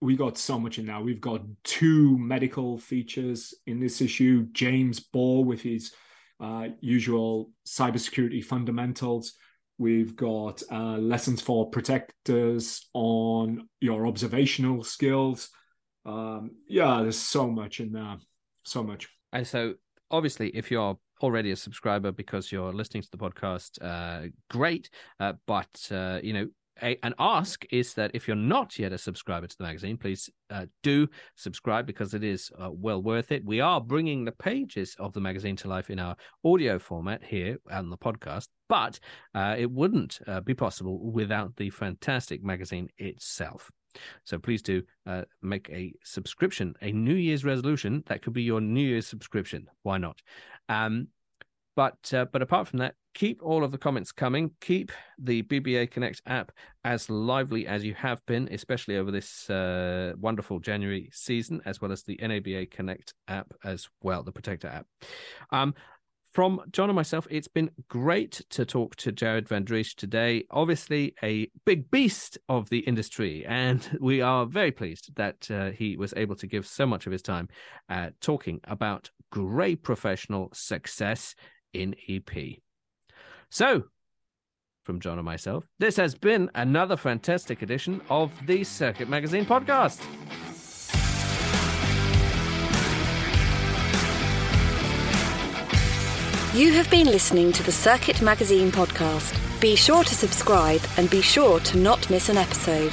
[0.00, 1.00] we got so much in there.
[1.00, 4.46] We've got two medical features in this issue.
[4.52, 5.92] James Ball with his
[6.40, 9.34] uh, usual cybersecurity fundamentals.
[9.76, 15.50] We've got uh, lessons for protectors on your observational skills.
[16.06, 18.16] Um, yeah, there's so much in there,
[18.64, 19.08] so much.
[19.32, 19.74] And so,
[20.10, 24.90] obviously, if you're already a subscriber because you're listening to the podcast, uh, great.
[25.18, 26.48] Uh, but uh, you know,
[26.82, 30.30] a, an ask is that if you're not yet a subscriber to the magazine, please
[30.50, 33.44] uh, do subscribe because it is uh, well worth it.
[33.44, 37.58] We are bringing the pages of the magazine to life in our audio format here
[37.70, 38.98] on the podcast, but
[39.34, 43.70] uh, it wouldn't uh, be possible without the fantastic magazine itself.
[44.24, 48.04] So please do uh, make a subscription, a New Year's resolution.
[48.06, 49.66] That could be your New Year's subscription.
[49.82, 50.20] Why not?
[50.68, 51.08] Um,
[51.76, 54.50] but uh, but apart from that, keep all of the comments coming.
[54.60, 56.52] Keep the BBA Connect app
[56.84, 61.92] as lively as you have been, especially over this uh, wonderful January season, as well
[61.92, 64.86] as the NABA Connect app as well, the Protector app.
[65.50, 65.74] Um,
[66.32, 70.44] from Jon and myself, it's been great to talk to Jared Van Driessche today.
[70.52, 75.96] Obviously, a big beast of the industry, and we are very pleased that uh, he
[75.96, 77.48] was able to give so much of his time
[77.88, 81.34] uh, talking about great professional success
[81.72, 82.58] in EP.
[83.50, 83.84] So,
[84.84, 90.00] from Jon and myself, this has been another fantastic edition of the Circuit Magazine podcast.
[96.52, 99.38] You have been listening to the Circuit Magazine podcast.
[99.60, 102.92] Be sure to subscribe and be sure to not miss an episode.